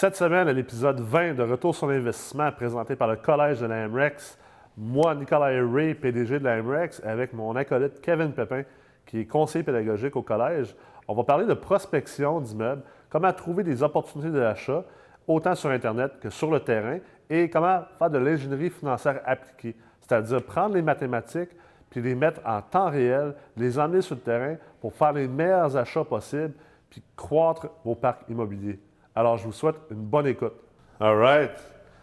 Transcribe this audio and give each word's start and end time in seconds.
Cette 0.00 0.16
semaine, 0.16 0.48
à 0.48 0.52
l'épisode 0.54 0.98
20 0.98 1.34
de 1.34 1.42
Retour 1.42 1.74
sur 1.74 1.86
l'investissement 1.86 2.50
présenté 2.52 2.96
par 2.96 3.06
le 3.06 3.16
Collège 3.16 3.60
de 3.60 3.66
la 3.66 3.86
MREX, 3.86 4.38
moi, 4.78 5.14
Nicolas 5.14 5.50
Ray, 5.70 5.94
PDG 5.94 6.38
de 6.38 6.44
la 6.44 6.62
MREX, 6.62 7.02
avec 7.04 7.34
mon 7.34 7.54
acolyte 7.54 8.00
Kevin 8.00 8.32
Pépin, 8.32 8.62
qui 9.04 9.20
est 9.20 9.26
conseiller 9.26 9.62
pédagogique 9.62 10.16
au 10.16 10.22
collège, 10.22 10.74
on 11.06 11.14
va 11.14 11.22
parler 11.24 11.44
de 11.44 11.52
prospection 11.52 12.40
d'immeubles, 12.40 12.80
comment 13.10 13.30
trouver 13.34 13.62
des 13.62 13.82
opportunités 13.82 14.30
d'achat, 14.30 14.84
autant 15.28 15.54
sur 15.54 15.68
Internet 15.68 16.12
que 16.18 16.30
sur 16.30 16.50
le 16.50 16.60
terrain, 16.60 16.96
et 17.28 17.50
comment 17.50 17.82
faire 17.98 18.08
de 18.08 18.16
l'ingénierie 18.16 18.70
financière 18.70 19.20
appliquée, 19.26 19.76
c'est-à-dire 20.00 20.42
prendre 20.42 20.76
les 20.76 20.82
mathématiques 20.82 21.50
puis 21.90 22.00
les 22.00 22.14
mettre 22.14 22.40
en 22.46 22.62
temps 22.62 22.88
réel, 22.88 23.34
les 23.54 23.78
emmener 23.78 24.00
sur 24.00 24.14
le 24.14 24.22
terrain 24.22 24.56
pour 24.80 24.94
faire 24.94 25.12
les 25.12 25.28
meilleurs 25.28 25.76
achats 25.76 26.04
possibles 26.04 26.54
puis 26.88 27.02
croître 27.14 27.68
vos 27.84 27.94
parcs 27.94 28.22
immobiliers. 28.30 28.80
Alors, 29.14 29.36
je 29.38 29.44
vous 29.44 29.52
souhaite 29.52 29.76
une 29.90 30.02
bonne 30.04 30.26
écoute. 30.26 30.54
All 31.00 31.16
right. 31.16 31.50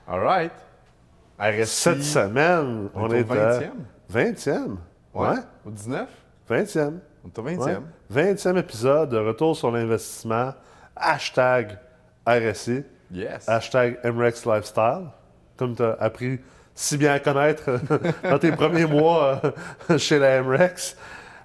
All 0.07 0.19
right. 0.19 0.51
RSI, 1.39 1.65
Cette 1.67 2.03
semaine, 2.03 2.89
on, 2.95 3.03
on 3.05 3.11
est 3.11 3.29
au 3.29 3.33
à 3.33 3.59
20e. 3.59 3.71
20e. 4.11 4.75
Ouais. 5.13 5.29
Ouais. 5.29 5.35
Au 5.65 5.69
19? 5.71 6.07
20e. 6.49 6.93
On 7.23 7.27
est 7.27 7.39
au 7.39 7.43
Ouais. 7.43 7.55
20e. 7.55 7.81
20e 8.13 8.57
épisode 8.57 9.09
de 9.09 9.17
Retour 9.17 9.55
sur 9.55 9.71
l'investissement. 9.71 10.53
Hashtag 10.95 11.77
RSI. 12.27 12.83
Yes. 13.11 13.47
Hashtag 13.47 13.99
MREX 14.03 14.45
Lifestyle. 14.45 15.05
Comme 15.57 15.75
tu 15.75 15.83
as 15.83 15.95
appris 15.99 16.39
si 16.75 16.97
bien 16.97 17.13
à 17.13 17.19
connaître 17.19 17.79
dans 18.23 18.37
tes 18.37 18.51
premiers 18.51 18.85
mois 18.85 19.41
euh, 19.89 19.97
chez 19.97 20.19
la 20.19 20.41
MREX. 20.43 20.95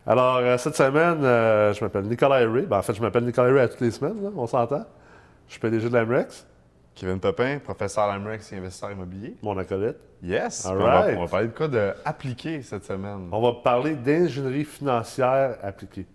Alors, 0.06 0.36
euh, 0.38 0.58
cette 0.58 0.76
semaine, 0.76 1.24
euh, 1.24 1.72
je 1.72 1.82
m'appelle 1.82 2.04
Nicolas 2.04 2.36
Ray. 2.36 2.66
Ben, 2.66 2.78
en 2.78 2.82
fait, 2.82 2.92
je 2.94 3.00
m'appelle 3.00 3.24
Nicolas 3.24 3.48
Ray 3.52 3.60
à 3.60 3.68
toutes 3.68 3.80
les 3.80 3.90
semaines, 3.92 4.22
là, 4.22 4.30
on 4.36 4.46
s'entend. 4.46 4.84
Je 5.52 5.58
suis 5.58 5.60
PDG 5.60 5.90
de 5.90 5.92
la 5.92 6.06
MREX, 6.06 6.46
Kevin 6.94 7.20
Pepin, 7.20 7.58
professeur 7.58 8.04
à 8.04 8.16
l'Amrex 8.16 8.50
et 8.54 8.56
investisseur 8.56 8.90
immobilier. 8.90 9.36
mon 9.42 9.58
acolyte. 9.58 9.98
Yes. 10.22 10.64
All 10.64 10.76
Puis 10.76 10.82
on, 10.82 10.86
va, 10.86 11.00
right. 11.02 11.18
on 11.18 11.20
va 11.24 11.28
parler 11.28 11.48
de 11.48 11.52
quoi 11.52 11.68
de 11.68 11.92
appliqué 12.06 12.62
cette 12.62 12.86
semaine? 12.86 13.28
On 13.30 13.42
va 13.42 13.52
parler 13.62 13.94
d'ingénierie 13.94 14.64
financière 14.64 15.58
appliquée. 15.62 16.06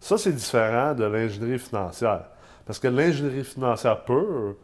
Ça, 0.00 0.16
c'est 0.16 0.32
différent 0.32 0.94
de 0.94 1.04
l'ingénierie 1.04 1.58
financière. 1.58 2.22
Parce 2.64 2.78
que 2.78 2.88
l'ingénierie 2.88 3.44
financière 3.44 4.02
pure, 4.02 4.56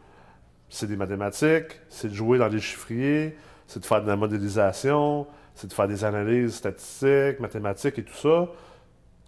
c'est 0.67 0.87
des 0.87 0.97
mathématiques, 0.97 1.79
c'est 1.87 2.07
de 2.07 2.15
jouer 2.15 2.39
dans 2.39 2.49
des 2.49 2.59
chiffriers, 2.59 3.37
c'est 3.67 3.81
de 3.81 3.85
faire 3.85 4.01
de 4.01 4.07
la 4.07 4.15
modélisation, 4.15 5.27
c'est 5.53 5.67
de 5.67 5.73
faire 5.73 5.87
des 5.87 6.03
analyses 6.03 6.55
statistiques, 6.55 7.39
mathématiques 7.39 7.99
et 7.99 8.03
tout 8.03 8.15
ça. 8.15 8.47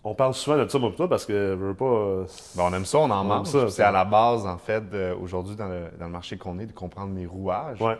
On 0.03 0.13
parle 0.15 0.33
souvent 0.33 0.57
de 0.57 0.67
ça, 0.67 0.79
moi, 0.79 0.91
toi, 0.95 1.09
parce 1.09 1.25
que 1.25 1.33
je 1.59 1.65
veux 1.65 1.73
pas. 1.73 1.85
euh, 1.85 2.25
Ben, 2.55 2.63
on 2.69 2.73
aime 2.73 2.85
ça, 2.85 2.99
on 2.99 3.09
en 3.09 3.23
mange. 3.23 3.47
C'est 3.69 3.83
à 3.83 3.91
la 3.91 4.05
base, 4.05 4.45
en 4.45 4.57
fait, 4.57 4.83
aujourd'hui 5.21 5.55
dans 5.55 5.67
le, 5.67 5.89
dans 5.99 6.05
le 6.05 6.11
marché 6.11 6.37
qu'on 6.37 6.57
est, 6.59 6.65
de 6.67 6.71
comprendre 6.73 7.09
mes 7.13 7.25
rouages. 7.25 7.81
Ouais. 7.81 7.97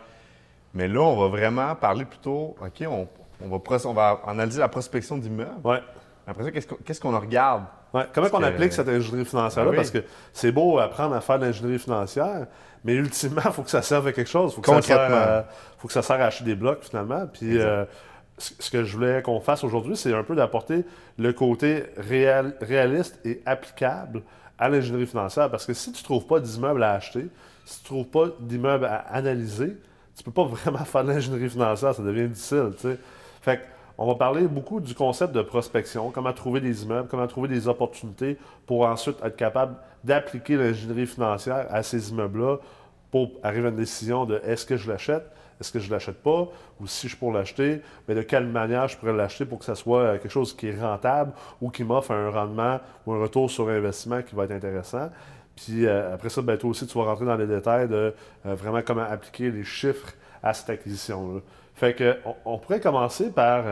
Mais 0.72 0.88
là, 0.88 1.00
on 1.00 1.20
va 1.20 1.28
vraiment 1.28 1.74
parler 1.74 2.04
plutôt, 2.06 2.54
OK, 2.60 2.86
on, 2.88 3.06
on 3.44 3.48
va, 3.48 3.58
pros- 3.58 3.86
on 3.86 3.92
va 3.92 4.20
analyser 4.26 4.60
la 4.60 4.68
prospection 4.68 5.18
d'immeubles. 5.18 5.50
Ouais. 5.64 5.80
Après 6.26 6.44
ça, 6.44 6.50
qu'est-ce 6.50 7.00
qu'on 7.00 7.18
regarde? 7.18 7.64
Ouais. 7.92 8.04
Comment 8.14 8.28
on 8.32 8.38
que- 8.38 8.44
applique 8.44 8.72
cette 8.72 8.88
ingénierie 8.88 9.24
financière-là? 9.26 9.70
Oui. 9.70 9.76
Parce 9.76 9.90
que 9.90 10.04
c'est 10.32 10.52
beau 10.52 10.78
apprendre 10.78 11.14
à 11.14 11.20
faire 11.20 11.38
de 11.38 11.46
l'ingénierie 11.46 11.80
financière, 11.80 12.46
mais 12.84 12.94
ultimement, 12.94 13.42
il 13.44 13.50
faut 13.52 13.62
que 13.62 13.70
ça 13.70 13.82
serve 13.82 14.06
à 14.06 14.12
quelque 14.12 14.30
chose. 14.30 14.52
Il 14.52 14.54
faut, 14.56 14.60
que 14.62 14.68
ça 14.68 14.80
serve 14.80 15.00
Concrètement. 15.08 15.32
à- 15.38 15.44
faut 15.76 15.88
que 15.88 15.92
ça 15.94 16.02
serve 16.02 16.20
à 16.22 16.26
acheter 16.26 16.44
des 16.44 16.54
blocs, 16.54 16.82
finalement. 16.82 17.26
Puis 17.32 17.58
euh, 17.58 17.84
ce 18.40 18.70
que 18.70 18.84
je 18.84 18.96
voulais 18.96 19.22
qu'on 19.22 19.40
fasse 19.40 19.64
aujourd'hui, 19.64 19.96
c'est 19.96 20.14
un 20.14 20.22
peu 20.22 20.34
d'apporter 20.34 20.84
le 21.18 21.32
côté 21.32 21.84
réal- 21.96 22.54
réaliste 22.60 23.20
et 23.24 23.40
applicable 23.46 24.22
à 24.58 24.68
l'ingénierie 24.68 25.06
financière. 25.06 25.50
Parce 25.50 25.66
que 25.66 25.74
si 25.74 25.92
tu 25.92 26.02
ne 26.02 26.04
trouves 26.04 26.26
pas 26.26 26.40
d'immeuble 26.40 26.82
à 26.82 26.92
acheter, 26.94 27.28
si 27.64 27.82
tu 27.82 27.94
ne 27.94 28.02
trouves 28.02 28.10
pas 28.10 28.34
d'immeuble 28.40 28.86
à 28.86 28.96
analyser, 29.10 29.76
tu 30.16 30.20
ne 30.20 30.24
peux 30.24 30.32
pas 30.32 30.44
vraiment 30.44 30.84
faire 30.84 31.04
de 31.04 31.10
l'ingénierie 31.12 31.50
financière. 31.50 31.94
Ça 31.94 32.02
devient 32.02 32.28
difficile, 32.28 32.70
tu 32.76 32.88
sais. 32.88 32.98
Fait 33.42 33.60
on 34.02 34.06
va 34.06 34.14
parler 34.14 34.48
beaucoup 34.48 34.80
du 34.80 34.94
concept 34.94 35.34
de 35.34 35.42
prospection, 35.42 36.10
comment 36.10 36.32
trouver 36.32 36.60
des 36.60 36.84
immeubles, 36.84 37.06
comment 37.06 37.26
trouver 37.26 37.48
des 37.48 37.68
opportunités 37.68 38.38
pour 38.66 38.86
ensuite 38.86 39.18
être 39.22 39.36
capable 39.36 39.76
d'appliquer 40.04 40.56
l'ingénierie 40.56 41.06
financière 41.06 41.66
à 41.68 41.82
ces 41.82 42.08
immeubles-là 42.08 42.56
pour 43.10 43.32
arriver 43.42 43.66
à 43.66 43.70
une 43.70 43.76
décision 43.76 44.24
de 44.24 44.40
est-ce 44.42 44.64
que 44.64 44.78
je 44.78 44.90
l'achète, 44.90 45.30
est-ce 45.60 45.72
que 45.72 45.78
je 45.78 45.90
l'achète 45.90 46.22
pas, 46.22 46.48
ou 46.80 46.86
si 46.86 47.06
je 47.06 47.08
suis 47.08 47.18
pour 47.18 47.32
l'acheter, 47.32 47.82
mais 48.08 48.14
de 48.14 48.22
quelle 48.22 48.46
manière 48.46 48.88
je 48.88 48.96
pourrais 48.96 49.12
l'acheter 49.12 49.44
pour 49.44 49.58
que 49.58 49.64
ça 49.66 49.74
soit 49.74 50.00
euh, 50.00 50.18
quelque 50.18 50.32
chose 50.32 50.56
qui 50.56 50.68
est 50.68 50.80
rentable 50.80 51.32
ou 51.60 51.70
qui 51.70 51.84
m'offre 51.84 52.12
un 52.12 52.30
rendement 52.30 52.80
ou 53.06 53.12
un 53.12 53.20
retour 53.20 53.50
sur 53.50 53.68
investissement 53.68 54.22
qui 54.22 54.34
va 54.34 54.44
être 54.44 54.52
intéressant. 54.52 55.10
Puis 55.54 55.86
euh, 55.86 56.14
après 56.14 56.30
ça, 56.30 56.40
ben, 56.40 56.56
toi 56.56 56.70
aussi, 56.70 56.86
tu 56.86 56.96
vas 56.96 57.04
rentrer 57.04 57.26
dans 57.26 57.36
les 57.36 57.46
détails 57.46 57.88
de 57.88 58.14
euh, 58.46 58.54
vraiment 58.54 58.80
comment 58.82 59.02
appliquer 59.02 59.50
les 59.50 59.64
chiffres 59.64 60.14
à 60.42 60.54
cette 60.54 60.70
acquisition-là. 60.70 61.40
Fait 61.74 61.94
que 61.94 62.16
on, 62.46 62.58
pourrait 62.58 62.80
commencer 62.80 63.30
par 63.30 63.64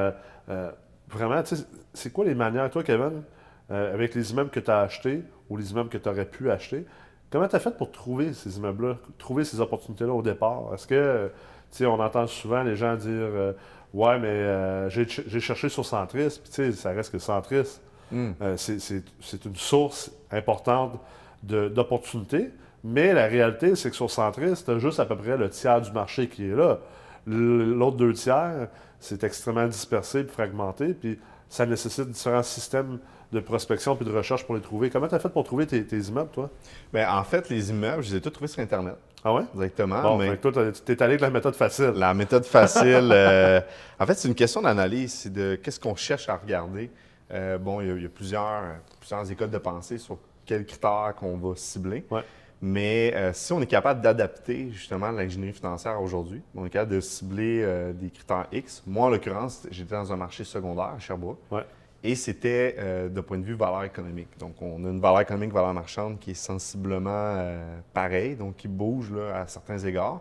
vraiment, 1.09 1.43
tu 1.43 1.57
sais, 1.57 1.65
c'est 1.93 2.11
quoi 2.11 2.25
les 2.25 2.35
manières, 2.35 2.71
toi, 2.71 2.83
Kevin, 2.83 3.23
avec 3.69 4.15
les 4.15 4.31
immeubles 4.33 4.49
que 4.49 4.61
tu 4.61 4.71
as 4.71 4.81
achetés 4.81 5.23
ou 5.51 5.59
les 5.59 5.73
immeubles 5.73 5.91
que 5.91 5.99
tu 5.99 6.09
aurais 6.09 6.25
pu 6.25 6.51
acheter, 6.51 6.87
comment 7.31 7.49
tu 7.49 7.57
as 7.57 7.61
fait 7.61 7.77
pour 7.77 7.91
trouver 7.91 8.33
ces 8.33 8.57
immeubles-là, 8.57 8.97
trouver 9.19 9.45
ces 9.45 9.61
opportunités-là 9.61 10.13
au 10.13 10.23
départ? 10.23 10.73
Est-ce 10.73 10.87
que, 10.87 11.31
sais, 11.71 11.87
on 11.87 12.01
entend 12.01 12.27
souvent 12.27 12.63
les 12.63 12.77
gens 12.77 12.97
dire 12.97 13.11
euh, 13.13 13.53
Ouais, 13.95 14.19
mais 14.19 14.29
euh, 14.29 14.91
j'ai 14.91 15.41
cherché 15.41 15.69
sur 15.71 15.85
Centris, 15.87 16.39
puis 16.43 16.51
tu 16.51 16.53
sais, 16.53 16.73
ça 16.73 16.91
reste 16.91 17.11
que 17.13 17.19
Centris. 17.19 17.81
Hmm. 18.11 18.33
Euh, 18.43 18.57
c'est- 18.57 19.45
une 19.45 19.57
source 19.57 20.11
importante 20.31 20.99
d'opportunités, 21.43 22.51
mais 22.85 23.13
la 23.13 23.27
réalité, 23.27 23.75
c'est 23.77 23.91
que 23.91 23.97
sur 23.97 24.11
Centris, 24.11 24.63
tu 24.65 24.71
as 24.71 24.79
juste 24.79 25.01
à 25.01 25.07
peu 25.07 25.17
près 25.17 25.37
le 25.37 25.49
tiers 25.51 25.81
du 25.81 25.93
marché 25.93 26.29
qui 26.29 26.45
est 26.49 26.55
là. 26.55 26.79
L'autre 27.27 27.97
deux 27.97 28.13
tiers, 28.13 28.69
c'est 29.01 29.23
extrêmement 29.25 29.67
dispersé 29.67 30.21
et 30.21 30.25
fragmenté, 30.25 30.95
puis 30.95 31.19
ça 31.49 31.67
nécessite 31.67 32.11
différents 32.11 32.43
systèmes 32.43 32.99
de 33.33 33.41
prospection 33.41 33.95
puis 33.97 34.07
de 34.07 34.13
recherche 34.13 34.45
pour 34.47 34.55
les 34.55 34.61
trouver. 34.63 34.89
Comment 34.91 35.09
tu 35.09 35.15
as 35.15 35.19
fait 35.19 35.29
pour 35.29 35.45
trouver 35.45 35.67
tes, 35.67 35.85
tes 35.87 35.99
immeubles, 35.99 36.31
toi? 36.31 36.51
Ben, 36.93 37.09
en 37.11 37.25
fait, 37.25 37.49
les 37.51 37.71
immeubles, 37.71 38.03
je 38.03 38.11
les 38.13 38.17
ai 38.17 38.21
tous 38.21 38.31
trouvés 38.31 38.49
sur 38.49 38.61
Internet, 38.63 38.97
Ah 39.25 39.35
ouais? 39.35 39.43
directement. 39.55 40.03
Bon, 40.03 40.17
mais 40.19 40.37
toi, 40.37 40.53
tu 40.53 40.81
t'es 40.83 41.03
allé 41.03 41.13
avec 41.13 41.21
la 41.21 41.31
méthode 41.31 41.55
facile. 41.55 41.93
la 41.97 42.15
méthode 42.15 42.45
facile, 42.45 43.11
euh, 43.13 43.61
en 43.99 44.07
fait, 44.07 44.15
c'est 44.15 44.29
une 44.29 44.35
question 44.35 44.63
d'analyse. 44.63 45.13
C'est 45.13 45.33
de 45.33 45.57
qu'est-ce 45.57 45.81
qu'on 45.81 45.97
cherche 45.97 46.29
à 46.29 46.37
regarder. 46.37 46.91
Euh, 47.33 47.59
bon, 47.59 47.81
il 47.81 47.89
y 47.89 47.91
a, 47.91 47.95
il 47.95 48.03
y 48.03 48.07
a 48.07 48.11
plusieurs, 48.11 48.63
plusieurs 49.01 49.31
écoles 49.31 49.51
de 49.51 49.59
pensée 49.59 49.99
sur 49.99 50.19
quels 50.47 50.65
critères 50.65 51.15
qu'on 51.19 51.37
va 51.37 51.57
cibler. 51.57 52.05
Ouais. 52.11 52.23
Mais 52.61 53.13
euh, 53.15 53.33
si 53.33 53.53
on 53.53 53.61
est 53.61 53.67
capable 53.67 54.01
d'adapter 54.01 54.71
justement 54.73 55.11
l'ingénierie 55.11 55.53
financière 55.53 56.01
aujourd'hui, 56.01 56.43
on 56.57 56.67
est 56.67 56.71
capable 56.71 56.93
de 56.93 57.01
cibler 57.01 57.93
des 57.95 58.11
critères 58.11 58.47
X. 58.53 58.83
Moi, 58.87 59.07
en 59.07 59.11
l'occurrence, 59.11 59.67
j'étais 59.71 59.95
dans 59.95 60.13
un 60.13 60.17
marché 60.17 60.45
secondaire 60.45 60.93
à 60.97 60.99
Sherbrooke. 60.99 61.39
Ouais. 61.51 61.65
Et 62.05 62.15
c'était 62.15 62.77
euh, 62.79 63.09
de 63.09 63.21
point 63.21 63.39
de 63.39 63.45
vue 63.45 63.55
valeur 63.55 63.83
économique. 63.85 64.29
Donc, 64.39 64.63
on 64.63 64.85
a 64.85 64.89
une 64.89 65.01
valeur 65.01 65.21
économique, 65.21 65.53
valeur 65.53 65.75
marchande 65.75 66.19
qui 66.21 66.31
est 66.31 66.35
sensiblement 66.35 67.11
euh, 67.11 67.81
pareille, 67.93 68.37
donc 68.37 68.57
qui 68.57 68.69
bouge 68.69 69.11
là, 69.11 69.41
à 69.41 69.47
certains 69.49 69.79
égards. 69.79 70.21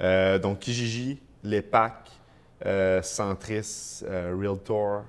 Euh, 0.00 0.38
donc, 0.38 0.60
Kijiji, 0.60 1.20
l'EPAC, 1.42 2.10
euh, 2.66 3.02
Centris, 3.02 4.02
Realtor, 4.06 5.04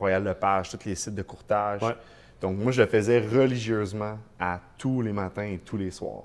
Royal 0.00 0.24
Lepage, 0.24 0.70
tous 0.70 0.84
les 0.84 0.96
sites 0.96 1.14
de 1.14 1.22
courtage. 1.22 1.82
Ouais. 1.82 1.94
Donc, 2.40 2.56
moi, 2.58 2.72
je 2.72 2.82
le 2.82 2.88
faisais 2.88 3.20
religieusement 3.20 4.18
à 4.40 4.60
tous 4.76 5.02
les 5.02 5.12
matins 5.12 5.44
et 5.44 5.58
tous 5.58 5.76
les 5.76 5.92
soirs. 5.92 6.24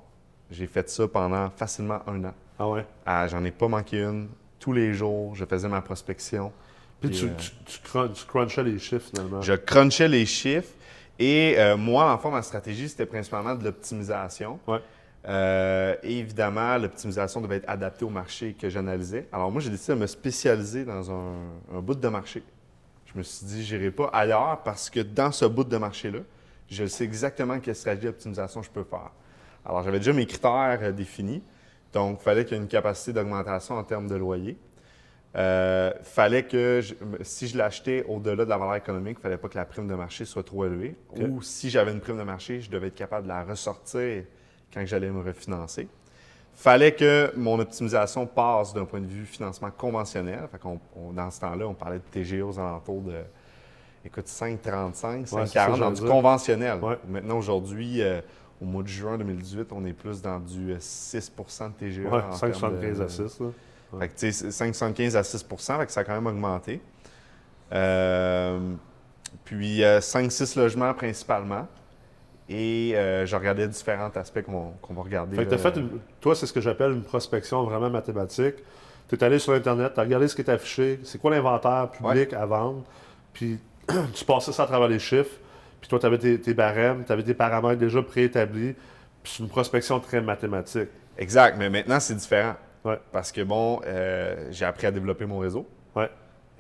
J'ai 0.50 0.66
fait 0.66 0.90
ça 0.90 1.08
pendant 1.08 1.50
facilement 1.52 2.00
un 2.08 2.24
an. 2.24 2.34
Ah 2.58 2.68
ouais? 2.70 2.86
Ah, 3.06 3.28
J'en 3.28 3.44
ai 3.44 3.52
pas 3.52 3.68
manqué 3.68 4.02
une. 4.02 4.30
Tous 4.60 4.74
les 4.74 4.94
jours, 4.94 5.36
je 5.36 5.46
faisais 5.46 5.68
ma 5.68 5.82
prospection. 5.82 6.52
Puis 7.06 7.18
Puis, 7.18 7.20
tu, 7.20 7.26
euh, 7.26 7.30
tu, 7.38 7.52
tu 7.66 7.80
crun- 7.88 8.10
tu 8.10 8.26
crunchais 8.26 8.64
les 8.64 8.80
chiffres, 8.80 9.10
finalement. 9.14 9.42
Je 9.42 9.54
crunchais 9.54 10.08
les 10.08 10.26
chiffres. 10.26 10.70
Et 11.18 11.56
euh, 11.58 11.78
moi, 11.78 12.12
en 12.12 12.18
fait, 12.18 12.30
ma 12.30 12.42
stratégie, 12.42 12.90
c'était 12.90 13.06
principalement 13.06 13.56
de 13.56 13.64
l'optimisation. 13.64 14.60
Ouais. 14.68 14.80
Euh, 15.28 15.96
et 16.04 16.20
évidemment, 16.20 16.78
l'optimisation 16.78 17.42
devait 17.42 17.56
être 17.58 17.70
adaptée 17.70 18.06
au 18.06 18.10
marché 18.10 18.54
que 18.54 18.70
j'analysais. 18.70 19.28
Alors 19.32 19.50
moi, 19.52 19.60
j'ai 19.62 19.70
décidé 19.72 19.94
de 19.96 20.00
me 20.00 20.08
spécialiser 20.08 20.86
dans 20.86 21.10
un, 21.12 21.34
un 21.74 21.80
bout 21.80 21.96
de 21.96 22.08
marché. 22.10 22.44
Je 23.12 23.18
me 23.18 23.24
suis 23.24 23.46
dit, 23.46 23.66
je 23.66 23.76
n'irai 23.76 23.92
pas 23.92 24.10
ailleurs 24.14 24.62
parce 24.64 24.90
que 24.90 25.00
dans 25.00 25.32
ce 25.32 25.46
bout 25.46 25.64
de 25.64 25.78
marché-là, 25.78 26.20
je 26.70 26.86
sais 26.86 27.06
exactement 27.06 27.60
quelle 27.60 27.76
stratégie 27.76 28.08
d'optimisation 28.08 28.62
je 28.62 28.70
peux 28.70 28.84
faire. 28.84 29.10
Alors, 29.66 29.82
j'avais 29.84 29.98
déjà 30.00 30.14
mes 30.14 30.26
critères 30.28 30.94
définis. 30.94 31.42
Donc, 31.92 32.20
il 32.22 32.24
fallait 32.24 32.44
qu'il 32.46 32.58
y 32.58 32.60
ait 32.60 32.64
une 32.64 32.70
capacité 32.70 33.14
d'augmentation 33.14 33.76
en 33.76 33.84
termes 33.84 34.08
de 34.08 34.16
loyer. 34.16 34.58
Euh, 35.36 35.92
fallait 36.02 36.44
que, 36.44 36.80
je- 36.82 36.94
si 37.24 37.48
je 37.48 37.58
l'achetais 37.58 38.06
au-delà 38.08 38.46
de 38.46 38.50
la 38.50 38.58
valeur 38.58 38.76
économique, 38.76 39.18
il 39.18 39.20
ne 39.20 39.22
fallait 39.24 39.38
pas 39.38 39.50
que 39.50 39.58
la 39.58 39.66
prime 39.66 39.88
de 39.88 39.96
marché 39.96 40.24
soit 40.24 40.44
trop 40.44 40.66
élevée. 40.66 40.96
Ou 41.20 41.42
si 41.42 41.70
j'avais 41.70 41.92
une 41.92 42.00
prime 42.00 42.18
de 42.18 42.24
marché, 42.24 42.62
je 42.62 42.70
devais 42.70 42.88
être 42.88 42.96
capable 42.96 43.24
de 43.24 43.30
la 43.30 43.44
ressortir 43.44 44.24
quand 44.74 44.86
j'allais 44.86 45.10
me 45.10 45.22
refinancer. 45.22 45.88
fallait 46.58 46.94
que 46.94 47.34
mon 47.36 47.60
optimisation 47.60 48.26
passe 48.26 48.74
d'un 48.74 48.86
point 48.86 49.02
de 49.02 49.06
vue 49.08 49.26
financement 49.26 49.70
conventionnel. 49.72 50.48
Fait 50.50 50.58
qu'on- 50.58 50.80
on- 50.96 51.12
dans 51.12 51.30
ce 51.30 51.42
temps-là, 51.42 51.68
on 51.68 51.74
parlait 51.74 51.98
de 51.98 52.04
TGA 52.10 52.46
aux 52.46 52.58
alentours 52.58 53.02
de, 53.02 53.16
écoute, 54.06 54.30
5,35, 54.30 55.10
Ouais, 55.20 55.26
c'est 55.26 55.36
ça, 55.36 55.46
5,40 55.66 55.70
dans 55.72 55.76
j'allais 55.76 55.96
du 56.00 56.06
conventionnel. 56.08 56.80
Ouais. 56.82 56.98
Maintenant, 57.10 57.38
aujourd'hui, 57.40 58.02
euh, 58.02 58.22
au 58.62 58.66
mois 58.66 58.84
de 58.84 58.88
juin 58.88 59.18
2018, 59.18 59.68
on 59.74 59.84
est 59.84 59.92
plus 59.92 60.22
dans 60.22 60.40
du 60.40 60.74
6% 60.80 61.68
de 61.68 61.74
TGA. 61.74 62.10
Ouais, 62.10 62.22
en 62.24 62.32
5,75 62.32 62.80
termes 62.80 62.98
de- 63.00 63.04
à 63.04 63.10
6. 63.10 63.40
là. 63.42 63.48
Fait 64.00 64.10
que, 64.10 64.18
tu 64.20 64.32
sais, 64.32 64.48
5,75 64.50 65.16
à 65.16 65.24
6 65.24 65.46
fait 65.48 65.86
que 65.86 65.92
ça 65.92 66.02
a 66.02 66.04
quand 66.04 66.14
même 66.14 66.28
augmenté. 66.28 66.82
Euh, 67.74 68.60
puis 69.44 69.82
5-6 69.82 70.58
logements 70.60 70.94
principalement. 70.94 71.68
Et 72.48 72.92
euh, 72.96 73.26
je 73.26 73.36
regardais 73.36 73.68
différents 73.68 74.12
aspects 74.16 74.44
qu'on 74.44 74.74
va- 74.92 75.02
regarder. 75.02 75.36
Fait 75.36 75.46
que 75.46 75.58
fait 75.58 75.76
une- 75.78 76.00
toi, 76.22 76.36
c'est 76.36 76.46
ce 76.46 76.54
que 76.54 76.62
j'appelle 76.62 76.92
une 76.92 77.02
prospection 77.04 77.64
vraiment 77.64 77.90
mathématique. 77.90 78.56
Tu 79.10 79.16
es 79.16 79.24
allé 79.24 79.40
sur 79.40 79.54
Internet, 79.54 79.94
tu 79.96 80.00
as 80.00 80.04
regardé 80.04 80.28
ce 80.28 80.36
qui 80.36 80.42
est 80.42 80.50
affiché, 80.50 81.00
c'est 81.04 81.20
quoi 81.20 81.32
l'inventaire 81.32 81.90
public 81.92 82.34
à 82.34 82.46
vendre, 82.46 82.84
puis 83.34 83.60
tu 84.14 84.26
passais 84.26 84.52
ça 84.52 84.64
à 84.64 84.66
travers 84.68 84.88
les 84.88 84.98
chiffres, 85.00 85.38
puis 85.80 85.88
toi, 85.90 86.00
tu 86.00 86.06
avais 86.08 86.18
tes, 86.18 86.40
tes 86.42 86.54
barèmes, 86.56 87.04
tu 87.06 87.12
avais 87.12 87.22
des 87.24 87.36
paramètres 87.36 87.80
déjà 87.80 88.02
préétablis, 88.02 88.74
puis 89.24 89.34
c'est 89.36 89.44
une 89.44 89.50
prospection 89.50 90.00
très 90.00 90.22
mathématique. 90.22 90.90
Exact, 91.20 91.56
mais 91.58 91.70
maintenant, 91.70 92.00
c'est 92.00 92.16
différent. 92.16 92.56
Ouais. 92.86 93.00
Parce 93.12 93.32
que, 93.32 93.42
bon, 93.42 93.82
euh, 93.86 94.48
j'ai 94.52 94.66
appris 94.66 94.88
à 94.88 94.92
développer 94.92 95.26
mon 95.26 95.40
réseau. 95.40 95.66
Ouais. 95.96 96.10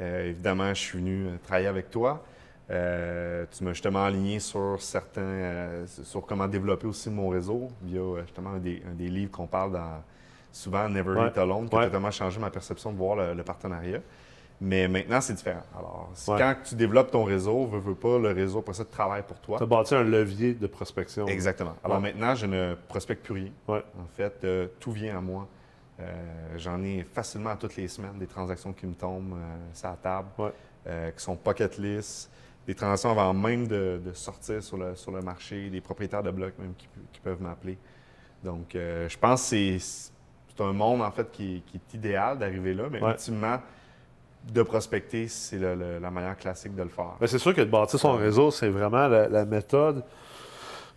Euh, 0.02 0.30
évidemment, 0.30 0.70
je 0.74 0.80
suis 0.80 0.98
venu 1.00 1.28
euh, 1.28 1.38
travailler 1.44 1.68
avec 1.68 1.90
toi. 1.90 2.24
Euh, 2.72 3.46
tu 3.56 3.64
m'as 3.64 3.74
justement 3.74 4.04
aligné 4.04 4.40
sur 4.40 4.82
certains, 4.82 5.84
sur 5.86 6.26
comment 6.26 6.48
développer 6.48 6.88
aussi 6.88 7.10
mon 7.12 7.30
réseau 7.30 7.68
via 7.84 8.02
justement 8.24 8.52
un 8.52 8.58
des, 8.58 8.82
un 8.92 8.96
des 8.96 9.08
livres 9.08 9.32
qu'on 9.32 9.46
parle 9.46 9.74
dans 9.74 10.04
souvent 10.52 10.90
Never 10.90 11.12
Ouais. 11.20 11.28
Eat 11.28 11.38
Alone, 11.38 11.70
qui 11.70 11.76
a 11.76 11.86
totalement 11.86 12.12
changé 12.12 12.40
ma 12.40 12.50
perception 12.50 12.92
de 12.92 12.98
voir 12.98 13.16
le, 13.18 13.34
le 13.36 13.44
partenariat. 13.44 14.00
Mais 14.62 14.88
maintenant, 14.88 15.20
c'est 15.22 15.34
différent. 15.34 15.62
Alors, 15.78 16.10
Ouais. 16.30 16.40
quand 16.40 16.56
tu 16.64 16.76
développes 16.76 17.12
ton 17.12 17.26
réseau, 17.26 17.66
veux, 17.66 17.78
veux 17.80 17.94
pas, 17.94 18.18
le 18.18 18.30
réseau, 18.32 18.60
après 18.60 18.74
ça, 18.74 18.86
travaille 18.86 19.24
pour 19.24 19.40
toi. 19.42 19.58
Tu 19.58 19.64
as 19.64 19.68
bâti 19.68 19.94
un 19.94 20.04
levier 20.04 20.54
de 20.54 20.66
prospection. 20.66 21.28
Exactement. 21.28 21.76
Alors 21.84 21.98
Ouais. 21.98 22.04
maintenant, 22.04 22.34
je 22.36 22.46
ne 22.48 22.74
prospecte 22.88 23.24
plus 23.24 23.34
rien. 23.34 23.52
Ouais. 23.68 23.84
En 24.00 24.08
fait, 24.16 24.44
euh, 24.46 24.68
tout 24.80 24.92
vient 24.94 25.18
à 25.18 25.22
moi. 25.22 25.48
Euh, 26.00 26.58
J'en 26.58 26.82
ai 26.84 27.04
facilement 27.04 27.56
toutes 27.56 27.76
les 27.78 27.88
semaines 27.88 28.18
des 28.20 28.28
transactions 28.28 28.74
qui 28.74 28.86
me 28.86 28.94
tombent 28.96 29.34
euh, 29.38 29.56
sur 29.74 29.90
la 29.90 29.96
table, 29.96 30.28
Ouais. 30.38 30.52
euh, 30.88 31.12
qui 31.12 31.24
sont 31.24 31.36
pocket 31.36 31.78
list, 31.78 32.30
des 32.68 32.76
transactions 32.76 33.12
avant 33.12 33.34
même 33.34 33.68
de, 33.68 34.02
de 34.04 34.14
sortir 34.14 34.62
sur 34.62 34.78
le, 34.78 34.96
sur 34.96 35.12
le 35.12 35.22
marché, 35.22 35.70
des 35.70 35.82
propriétaires 35.82 36.24
de 36.24 36.32
blocs 36.32 36.58
même 36.60 36.74
qui, 36.78 36.88
qui 37.14 37.20
peuvent 37.22 37.42
m'appeler. 37.42 37.78
Donc, 38.44 38.70
je 38.74 39.18
pense 39.18 39.50
que 39.50 39.78
c'est- 39.80 40.12
un 40.58 40.72
monde 40.72 41.02
en 41.02 41.12
fait 41.12 41.30
qui, 41.32 41.58
est- 41.58 41.60
qui 41.66 41.76
est 41.78 41.94
idéal 41.98 42.38
d'arriver 42.40 42.74
là, 42.74 42.84
mais 42.90 43.02
Ouais. 43.02 43.12
ultimement, 43.12 43.58
de 44.54 44.62
prospecter, 44.64 45.28
c'est 45.28 45.58
la 45.58 46.10
manière 46.12 46.38
classique 46.38 46.76
de 46.76 46.84
le 46.84 46.90
faire. 46.90 47.16
Ben, 47.20 47.28
c'est 47.28 47.40
sûr 47.40 47.54
que 47.54 47.62
de 47.62 47.70
bâtir 47.70 48.00
son 48.00 48.14
réseau, 48.14 48.52
c'est 48.52 48.70
vraiment 48.70 49.08
la, 49.08 49.28
la 49.28 49.44
méthode. 49.44 50.04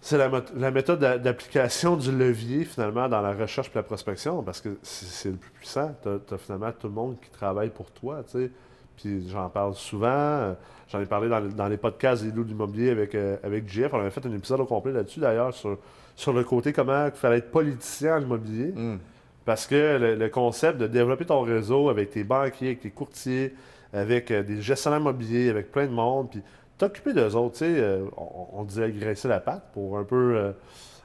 C'est 0.01 0.17
la, 0.17 0.31
la 0.57 0.71
méthode 0.71 1.01
d'a- 1.01 1.19
d'application 1.19 1.97
du 1.97 2.13
levier, 2.17 2.65
finalement, 2.65 3.09
dans 3.09 3.21
la 3.21 3.33
recherche 3.33 3.69
et 3.69 3.73
la 3.75 3.83
prospection, 3.83 4.43
parce 4.43 4.61
que 4.61 4.79
c'est 4.83 5.31
le 5.31 5.37
plus 5.37 5.51
puissant. 5.51 5.95
Tu 6.03 6.09
as, 6.09 6.39
finalement 6.39 6.71
tout 6.73 6.87
le 6.87 6.93
monde 6.95 7.17
qui 7.21 7.31
travaille 7.31 7.71
pour 7.71 7.91
toi, 7.91 8.23
tu 8.25 8.39
sais. 8.39 8.51
Puis 8.97 9.29
j'en 9.29 9.49
parle 9.49 9.75
souvent. 9.75 10.55
J'en 10.91 11.01
ai 11.01 11.07
parlé 11.07 11.29
dans, 11.29 11.41
dans 11.41 11.69
les 11.69 11.77
podcasts 11.77 12.23
des 12.25 12.31
loups 12.33 12.45
de 12.45 12.49
l'immobilier 12.49 12.91
avec, 12.91 13.15
euh, 13.15 13.37
avec 13.43 13.69
JF. 13.69 13.93
On 13.93 14.01
avait 14.01 14.11
fait 14.11 14.25
un 14.27 14.33
épisode 14.33 14.61
au 14.61 14.65
complet 14.67 14.93
là-dessus, 14.93 15.21
d'ailleurs, 15.21 15.53
sur, 15.55 15.79
sur 16.17 16.33
le 16.33 16.43
côté 16.45 16.73
comment 16.73 17.07
il 17.07 17.13
fallait 17.13 17.39
être 17.39 17.51
politicien 17.51 18.17
en 18.17 18.21
immobilier. 18.23 18.73
Hum, 18.77 18.99
Parce 19.45 19.67
que 19.67 19.99
le, 19.99 20.15
le 20.15 20.29
concept 20.29 20.79
de 20.79 20.87
développer 20.87 21.27
ton 21.27 21.43
réseau 21.43 21.89
avec 21.91 22.11
tes 22.11 22.25
banquiers, 22.25 22.69
avec 22.69 22.81
tes 22.81 22.91
courtiers, 22.91 23.55
avec 23.93 24.31
euh, 24.31 24.43
des 24.43 24.63
gestionnaires 24.63 25.01
immobiliers, 25.01 25.49
avec 25.51 25.71
plein 25.71 25.87
de 25.87 25.93
monde, 25.93 26.31
puis 26.31 26.43
t'occuper 26.79 27.13
d'eux 27.13 27.35
autres, 27.35 27.55
tu 27.59 27.59
sais, 27.65 27.75
euh, 27.81 28.05
on, 28.17 28.61
on 28.61 28.65
disait 28.65 28.91
graisser 28.91 29.29
la 29.29 29.41
patte 29.41 29.65
pour 29.73 29.99
un 29.99 30.05
peu 30.05 30.37
euh, 30.37 30.53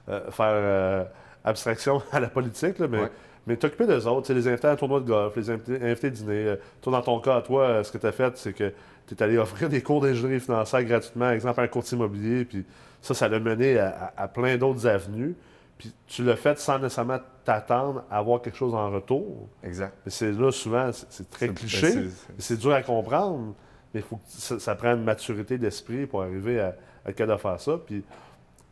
euh, 0.10 0.32
faire 0.32 0.46
euh, 0.52 1.04
abstraction 1.44 2.02
à 2.12 2.20
la 2.20 2.28
politique, 2.30 2.80
là, 2.80 2.88
mais, 2.88 3.02
Ouais. 3.02 3.12
mais 3.48 3.58
t'occuper 3.58 3.86
d'eux 3.88 4.08
autres, 4.08 4.22
tu 4.22 4.28
sais, 4.28 4.34
les 4.34 4.48
inviter 4.48 4.68
à 4.68 4.72
un 4.72 4.76
tournoi 4.76 5.00
de 5.02 5.06
golf, 5.08 5.36
les 5.36 5.50
inviter, 5.50 5.82
inviter 5.82 6.08
à 6.08 6.10
dîner. 6.12 6.56
Toi, 6.82 6.92
dans 6.94 7.02
ton 7.02 7.20
cas, 7.20 7.42
toi, 7.42 7.84
ce 7.84 7.92
que 7.92 7.98
tu 7.98 8.06
as 8.08 8.12
fait, 8.12 8.38
c'est 8.38 8.54
que 8.54 8.72
tu 9.08 9.16
es 9.16 9.24
allé 9.24 9.38
offrir 9.40 9.68
des 9.70 9.82
cours 9.82 10.02
d'ingénierie 10.02 10.40
financière 10.40 10.84
gratuitement, 10.84 11.26
par 11.26 11.32
exemple, 11.34 11.60
à 11.60 11.64
un 11.64 11.68
courtier 11.68 11.98
immobilier, 11.98 12.46
puis 12.46 12.66
ça, 13.02 13.14
ça 13.14 13.28
l'a 13.28 13.40
mené 13.40 13.78
à, 13.80 14.12
à- 14.18 14.24
à 14.24 14.28
plein 14.28 14.58
d'autres 14.58 14.88
avenues. 14.88 15.36
Puis 15.78 15.92
tu 16.08 16.24
l'as 16.24 16.36
fait 16.38 16.58
sans 16.60 16.78
nécessairement 16.80 17.18
t'attendre 17.44 18.04
à 18.10 18.20
avoir 18.20 18.42
quelque 18.42 18.56
chose 18.58 18.74
en 18.76 18.90
retour. 18.92 19.50
exact. 19.64 19.94
Mais 20.06 20.12
c'est 20.12 20.32
là, 20.32 20.52
souvent, 20.52 20.92
c'est 21.10 21.30
très 21.30 21.50
cliché, 21.50 22.06
c'est 22.38 22.58
dur 22.58 22.72
à 22.72 22.82
comprendre, 22.84 23.54
mais 23.94 24.00
il 24.00 24.04
faut 24.04 24.18
que 24.18 24.24
ça, 24.28 24.60
ça 24.60 24.76
prenne 24.76 25.00
une 25.00 25.04
maturité 25.04 25.58
d'esprit 25.58 26.06
pour 26.06 26.24
arriver 26.24 26.60
à, 26.60 26.76
à 27.06 27.10
être 27.10 27.16
capable 27.16 27.38
de 27.38 27.42
faire 27.42 27.60
ça. 27.60 27.80
Puis 27.86 28.04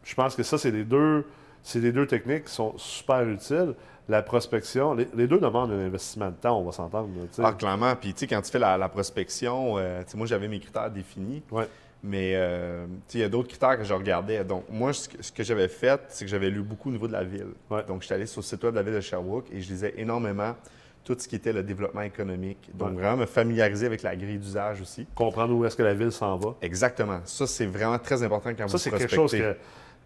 je 0.04 0.16
pense 0.16 0.36
que 0.36 0.44
ça, 0.44 0.58
c'est 0.58 0.72
les 0.72 0.84
deux, 0.84 1.26
c'est 1.64 1.80
les 1.80 1.92
deux 1.92 2.08
techniques 2.08 2.46
qui 2.46 2.54
sont 2.54 2.74
super 2.78 3.28
utiles. 3.28 3.76
La 4.10 4.22
prospection, 4.24 4.94
les, 4.94 5.08
les 5.16 5.28
deux 5.28 5.40
demandent 5.40 5.72
un 5.72 5.86
investissement 5.86 6.30
de 6.30 6.36
temps, 6.36 6.60
on 6.60 6.66
va 6.66 6.72
s'entendre. 6.72 7.10
Ah, 7.42 7.54
clairement. 7.54 7.96
Puis, 7.96 8.14
tu 8.14 8.22
sais, 8.22 8.28
quand 8.28 8.42
tu 8.42 8.52
fais 8.52 8.60
la, 8.60 8.78
la 8.78 8.90
prospection, 8.90 9.78
euh, 9.78 10.02
moi, 10.16 10.26
j'avais 10.26 10.48
mes 10.48 10.60
critères 10.60 10.90
définis. 10.90 11.44
Ouais. 11.52 11.68
Mais, 12.04 12.34
euh, 12.36 12.88
tu 12.88 12.94
sais, 13.08 13.18
il 13.20 13.22
y 13.22 13.24
a 13.24 13.30
d'autres 13.30 13.48
critères 13.48 13.78
que 13.78 13.84
je 13.84 13.94
regardais. 13.94 14.44
Donc, 14.44 14.66
moi, 14.70 14.92
ce 14.92 15.08
que, 15.32 15.44
j'avais 15.44 15.68
fait, 15.68 16.02
c'est 16.10 16.26
que 16.26 16.32
j'avais 16.32 16.50
lu 16.50 16.62
beaucoup 16.62 16.90
au 16.90 16.92
niveau 16.92 17.08
de 17.08 17.14
la 17.14 17.24
ville. 17.24 17.54
Ouais. 17.70 17.84
Donc, 17.84 18.02
j'étais 18.02 18.16
allé 18.16 18.26
sur 18.26 18.42
le 18.42 18.46
site 18.46 18.62
web 18.64 18.74
de 18.74 18.80
la 18.80 18.84
ville 18.84 18.96
de 18.96 19.02
Sherbrooke 19.02 19.46
et 19.52 19.62
je 19.62 19.72
lisais 19.72 19.94
énormément 19.96 20.56
tout 21.04 21.16
ce 21.18 21.28
qui 21.28 21.36
était 21.36 21.54
le 21.54 21.64
développement 21.64 22.02
économique. 22.02 22.70
Donc, 22.74 22.90
Ouais. 22.90 22.96
vraiment 22.96 23.18
me 23.18 23.26
familiariser 23.26 23.86
avec 23.88 24.04
la 24.04 24.16
grille 24.16 24.38
d'usage 24.38 24.82
aussi. 24.82 25.08
Comprendre 25.16 25.54
où 25.56 25.66
est-ce 25.66 25.76
que 25.76 25.84
la 25.84 25.94
ville 25.94 26.12
s'en 26.12 26.38
va. 26.38 26.56
Exactement. 26.62 27.20
Ça, 27.26 27.48
c'est 27.48 27.66
vraiment 27.66 27.98
très 28.00 28.22
important 28.24 28.52
quand 28.52 28.68
Ça, 28.68 28.74
vous 28.74 28.78
c'est 28.78 28.90
prospectez. 28.92 29.16
quelque 29.16 29.16
chose 29.30 29.32
que. 29.32 29.56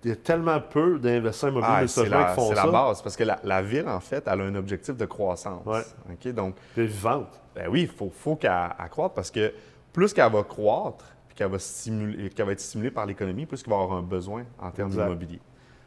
Il 0.03 0.09
y 0.09 0.11
a 0.11 0.17
tellement 0.17 0.59
peu 0.61 0.99
d'investisseurs 0.99 1.49
immobiliers 1.49 1.73
Ah, 1.77 1.81
de 1.81 1.87
c'est 1.87 2.03
qui 2.03 2.09
la, 2.09 2.27
font 2.27 2.49
c'est 2.49 2.55
ça. 2.55 2.65
la 2.67 2.71
base, 2.71 3.01
parce 3.01 3.15
que 3.15 3.23
la, 3.23 3.39
la 3.43 3.61
ville, 3.63 3.87
en 3.87 3.99
fait, 3.99 4.23
elle 4.27 4.39
a 4.41 4.43
un 4.43 4.53
objectif 4.55 4.95
de 4.95 5.05
croissance. 5.05 5.65
Ouais. 5.65 5.81
OK? 6.11 6.31
Donc, 6.33 6.55
Puis 6.75 6.85
vivante. 6.85 7.41
Ben 7.55 7.67
oui, 7.71 7.81
il 7.83 7.87
faut, 7.87 8.11
faut 8.15 8.35
qu'elle 8.35 8.51
elle 8.79 8.89
croître 8.89 9.15
parce 9.15 9.31
que 9.31 9.51
plus 9.91 10.13
qu'elle 10.13 10.31
va 10.31 10.43
croître, 10.43 11.05
puis 11.27 11.35
qu'elle 11.35 11.49
va, 11.49 11.57
stimuler- 11.57 12.29
qu'elle 12.29 12.45
va 12.45 12.51
être 12.51 12.59
stimulée 12.59 12.91
par 12.91 13.05
l'économie, 13.07 13.47
plus 13.47 13.63
qu'il 13.63 13.71
va 13.73 13.79
avoir 13.81 13.97
un 13.97 14.03
besoin 14.03 14.43
en 14.59 14.69
termes 14.69 14.91
d'immobilier. 14.91 15.39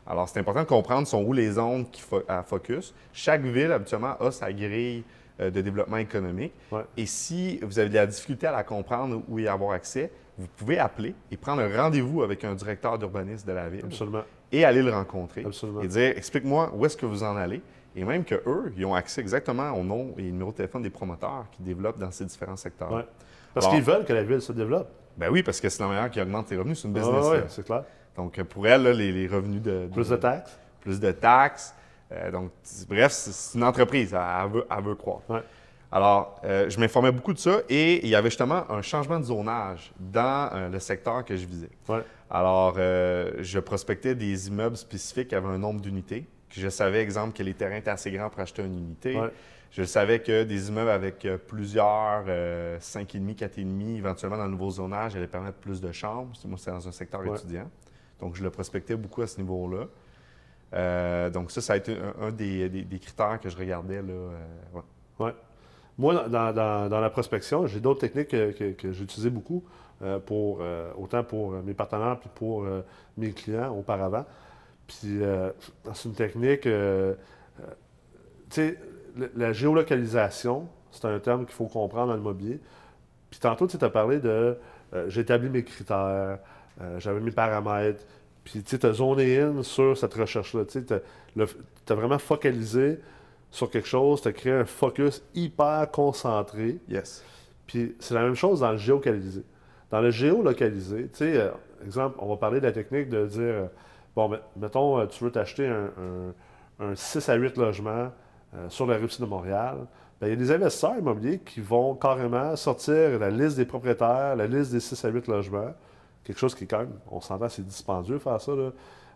Alors, 0.08 0.28
c'est 0.28 0.40
important 0.40 0.62
de 0.62 0.66
comprendre 0.68 1.06
sont 1.06 1.22
où 1.22 1.32
les 1.32 1.50
zones 1.52 1.84
qui 1.90 2.00
fo- 2.02 2.22
à 2.26 2.42
focus. 2.42 2.94
Chaque 3.12 3.42
ville, 3.42 3.70
habituellement, 3.72 4.16
a 4.18 4.30
sa 4.30 4.52
grille 4.52 5.04
euh, 5.40 5.50
de 5.50 5.60
développement 5.60 5.98
économique. 5.98 6.52
Ouais. 6.72 6.82
Et 6.96 7.04
si 7.06 7.58
vous 7.62 7.78
avez 7.78 7.90
de 7.90 7.94
la 7.94 8.06
difficulté 8.06 8.46
à 8.46 8.52
la 8.52 8.62
comprendre 8.64 9.22
ou 9.28 9.38
y 9.38 9.46
avoir 9.46 9.72
accès, 9.72 10.10
vous 10.38 10.46
pouvez 10.56 10.78
appeler 10.78 11.14
et 11.30 11.36
prendre 11.36 11.60
un 11.62 11.76
rendez-vous 11.82 12.22
avec 12.22 12.42
un 12.44 12.54
directeur 12.54 12.98
d'urbanisme 12.98 13.46
de 13.46 13.52
la 13.52 13.68
ville 13.68 13.84
Absolument. 13.84 14.22
et 14.52 14.64
aller 14.64 14.82
le 14.82 14.92
rencontrer 14.92 15.44
Absolument. 15.44 15.82
et 15.82 15.88
dire 15.88 16.16
explique-moi 16.16 16.72
où 16.74 16.86
est-ce 16.86 16.96
que 16.96 17.06
vous 17.06 17.22
en 17.24 17.36
allez. 17.36 17.60
Et 17.96 18.04
même 18.04 18.24
qu'eux, 18.24 18.72
ils 18.76 18.84
ont 18.86 18.94
accès 18.94 19.20
exactement 19.20 19.72
au 19.72 19.82
nom 19.82 20.14
et 20.16 20.22
numéro 20.22 20.52
de 20.52 20.56
téléphone 20.56 20.82
des 20.82 20.90
promoteurs 20.90 21.46
qui 21.52 21.62
développent 21.62 21.98
dans 21.98 22.12
ces 22.12 22.24
différents 22.24 22.56
secteurs. 22.56 22.92
Ouais. 22.92 23.04
Parce 23.52 23.66
Bon. 23.66 23.72
qu'ils 23.72 23.82
veulent 23.82 24.04
que 24.04 24.12
la 24.12 24.22
ville 24.22 24.40
se 24.40 24.52
développe. 24.52 24.88
Ben 25.16 25.28
oui, 25.30 25.42
parce 25.42 25.60
que 25.60 25.68
c'est 25.68 25.82
la 25.82 25.88
manière 25.88 26.08
qui 26.10 26.20
augmente 26.20 26.46
tes 26.46 26.56
revenus, 26.56 26.80
c'est 26.80 26.86
une 26.88 26.94
business. 26.94 27.30
là. 27.32 27.42
c'est 27.48 27.64
clair. 27.66 27.82
Donc, 28.18 28.38
euh, 28.38 28.44
pour 28.44 28.66
elle, 28.66 28.82
là, 28.82 28.92
les, 28.92 29.12
les 29.12 29.26
revenus 29.28 29.62
de, 29.62 29.86
de- 29.86 29.92
Plus 29.94 30.08
de 30.10 30.16
taxes? 30.16 30.58
plus 30.80 30.98
de 31.00 31.12
taxes. 31.12 31.74
euh, 32.12 32.30
donc, 32.30 32.50
bref, 32.88 33.12
c'est 33.12 33.56
une 33.56 33.64
entreprise. 33.64 34.12
Elle, 34.12 34.20
elle 34.44 34.50
veut, 34.50 34.66
elle 34.70 34.84
veut. 34.84 34.96
Ouais. 35.28 35.40
Alors, 35.92 36.40
euh, 36.44 36.68
je 36.68 36.78
m'informais 36.80 37.12
beaucoup 37.12 37.32
de 37.32 37.38
ça 37.38 37.58
et 37.68 38.04
il 38.04 38.08
y 38.10 38.14
avait 38.14 38.28
justement 38.28 38.70
un 38.70 38.82
changement 38.82 39.18
de 39.20 39.24
zonage 39.24 39.92
dans 39.98 40.50
euh, 40.52 40.68
le 40.68 40.78
secteur 40.80 41.24
que 41.24 41.34
je 41.36 41.46
visais. 41.46 41.70
Ouais. 41.88 42.02
Alors, 42.30 42.74
je 42.74 43.58
prospectais 43.58 44.14
des 44.14 44.48
immeubles 44.48 44.76
spécifiques 44.76 45.28
qui 45.28 45.34
avaient 45.34 45.48
un 45.48 45.56
nombre 45.58 45.80
d'unités. 45.80 46.26
Je 46.50 46.68
savais, 46.68 47.00
exemple, 47.00 47.34
que 47.36 47.42
les 47.42 47.54
terrains 47.54 47.76
étaient 47.76 47.90
assez 47.90 48.10
grands 48.10 48.28
pour 48.30 48.40
acheter 48.40 48.62
une 48.64 48.76
unité. 48.78 49.18
Ouais. 49.18 49.30
Je 49.70 49.82
savais 49.84 50.18
que 50.20 50.42
des 50.44 50.68
immeubles 50.68 50.90
avec 50.90 51.26
plusieurs 51.46 52.24
euh, 52.28 52.78
5,5, 52.80 53.34
4,5, 53.36 53.96
éventuellement 53.98 54.36
dans 54.38 54.44
le 54.44 54.50
nouveau 54.50 54.70
zonage, 54.70 55.14
allaient 55.16 55.26
permettre 55.26 55.58
plus 55.58 55.80
de 55.80 55.92
chambres. 55.92 56.32
Moi, 56.46 56.58
c'est 56.58 56.70
dans 56.70 56.86
un 56.88 56.92
secteur 56.92 57.20
Ouais. 57.20 57.36
étudiant. 57.36 57.70
Donc, 58.20 58.34
je 58.36 58.42
le 58.42 58.50
prospectais 58.50 58.96
beaucoup 58.96 59.22
à 59.22 59.26
ce 59.26 59.38
niveau-là. 59.38 59.86
Euh, 60.74 61.30
donc, 61.30 61.50
ça, 61.50 61.60
ça 61.60 61.74
a 61.74 61.76
été 61.76 61.96
un, 62.20 62.30
des, 62.30 62.86
critères 63.00 63.40
que 63.40 63.48
je 63.48 63.56
regardais. 63.56 64.02
Là, 64.02 64.12
euh, 64.12 64.80
ouais. 65.20 65.34
Moi, 65.96 66.28
dans, 66.28 66.88
la 67.00 67.10
prospection, 67.10 67.66
j'ai 67.66 67.80
d'autres 67.80 68.00
techniques 68.00 68.28
que, 68.28 68.92
j'utilisais 68.92 69.30
beaucoup, 69.30 69.64
euh, 70.02 70.18
pour, 70.18 70.60
autant 70.96 71.24
pour 71.24 71.50
mes 71.50 71.74
partenaires 71.74 72.18
puis 72.20 72.30
pour 72.34 72.66
mes 73.16 73.32
clients 73.32 73.74
auparavant. 73.76 74.24
Puis, 74.86 75.20
c'est 75.94 76.08
une 76.08 76.14
technique, 76.14 76.62
tu 76.62 76.70
sais, 78.50 78.78
le- 79.16 79.32
la 79.36 79.52
géolocalisation, 79.52 80.68
c'est 80.92 81.04
un 81.04 81.18
terme 81.18 81.44
qu'il 81.44 81.54
faut 81.54 81.66
comprendre 81.66 82.08
dans 82.08 82.16
l'immobilier. 82.16 82.60
Puis 83.30 83.40
tantôt, 83.40 83.66
tu 83.66 83.76
as 83.84 83.90
parlé 83.90 84.20
de, 84.20 84.56
j'ai 85.08 85.22
établi 85.22 85.50
mes 85.50 85.64
critères, 85.64 86.38
euh, 86.80 86.98
j'avais 87.00 87.20
mes 87.20 87.30
paramètres, 87.30 88.04
puis 88.44 88.62
tu 88.62 88.78
as 88.86 88.92
zoné 88.92 89.40
in 89.40 89.62
sur 89.62 89.96
cette 89.96 90.14
recherche-là. 90.14 90.64
Tu 90.66 90.82
as 90.94 91.94
vraiment 91.94 92.18
focalisé 92.18 92.98
sur 93.50 93.70
quelque 93.70 93.88
chose, 93.88 94.20
tu 94.22 94.28
as 94.28 94.32
créé 94.32 94.52
un 94.52 94.64
focus 94.64 95.22
hyper 95.34 95.90
concentré. 95.90 96.78
Yes. 96.88 97.24
Puis 97.66 97.94
c'est 97.98 98.14
la 98.14 98.22
même 98.22 98.34
chose 98.34 98.60
dans 98.60 98.72
le 98.72 98.78
géocalisé. 98.78 99.42
Dans 99.90 100.00
le 100.00 100.10
géolocalisé, 100.10 101.04
tu 101.08 101.18
sais, 101.18 101.36
euh, 101.38 101.50
exemple, 101.84 102.16
on 102.20 102.28
va 102.28 102.36
parler 102.36 102.60
de 102.60 102.66
la 102.66 102.72
technique 102.72 103.08
de 103.08 103.26
dire, 103.26 103.40
euh, 103.42 103.66
bon, 104.14 104.30
mettons, 104.56 105.06
tu 105.06 105.24
veux 105.24 105.30
t'acheter 105.30 105.66
un, 105.66 105.90
un- 106.80 106.90
un 106.90 106.94
6 106.94 107.28
à 107.28 107.34
8 107.34 107.56
logements 107.56 108.10
sur 108.68 108.86
la 108.86 108.96
rue 108.96 109.06
de 109.18 109.24
Montréal. 109.26 109.76
Ben, 110.20 110.26
il 110.28 110.30
y 110.30 110.32
a 110.32 110.36
des 110.36 110.50
investisseurs 110.50 110.96
immobiliers 110.96 111.38
qui 111.38 111.60
vont 111.60 111.94
carrément 111.94 112.54
sortir 112.56 113.18
la 113.18 113.30
liste 113.30 113.56
des 113.56 113.64
propriétaires, 113.66 114.36
la 114.36 114.46
liste 114.46 114.72
des 114.72 114.80
6 114.80 115.04
à 115.04 115.08
8 115.08 115.26
logements. 115.28 115.72
Quelque 116.28 116.38
chose 116.38 116.54
qui 116.54 116.64
est 116.64 116.66
quand 116.66 116.80
même, 116.80 116.92
on 117.10 117.22
s'entend, 117.22 117.48
c'est 117.48 117.64
dispendieux 117.66 118.18
faire 118.18 118.38
ça, 118.38 118.52
là. 118.54 118.70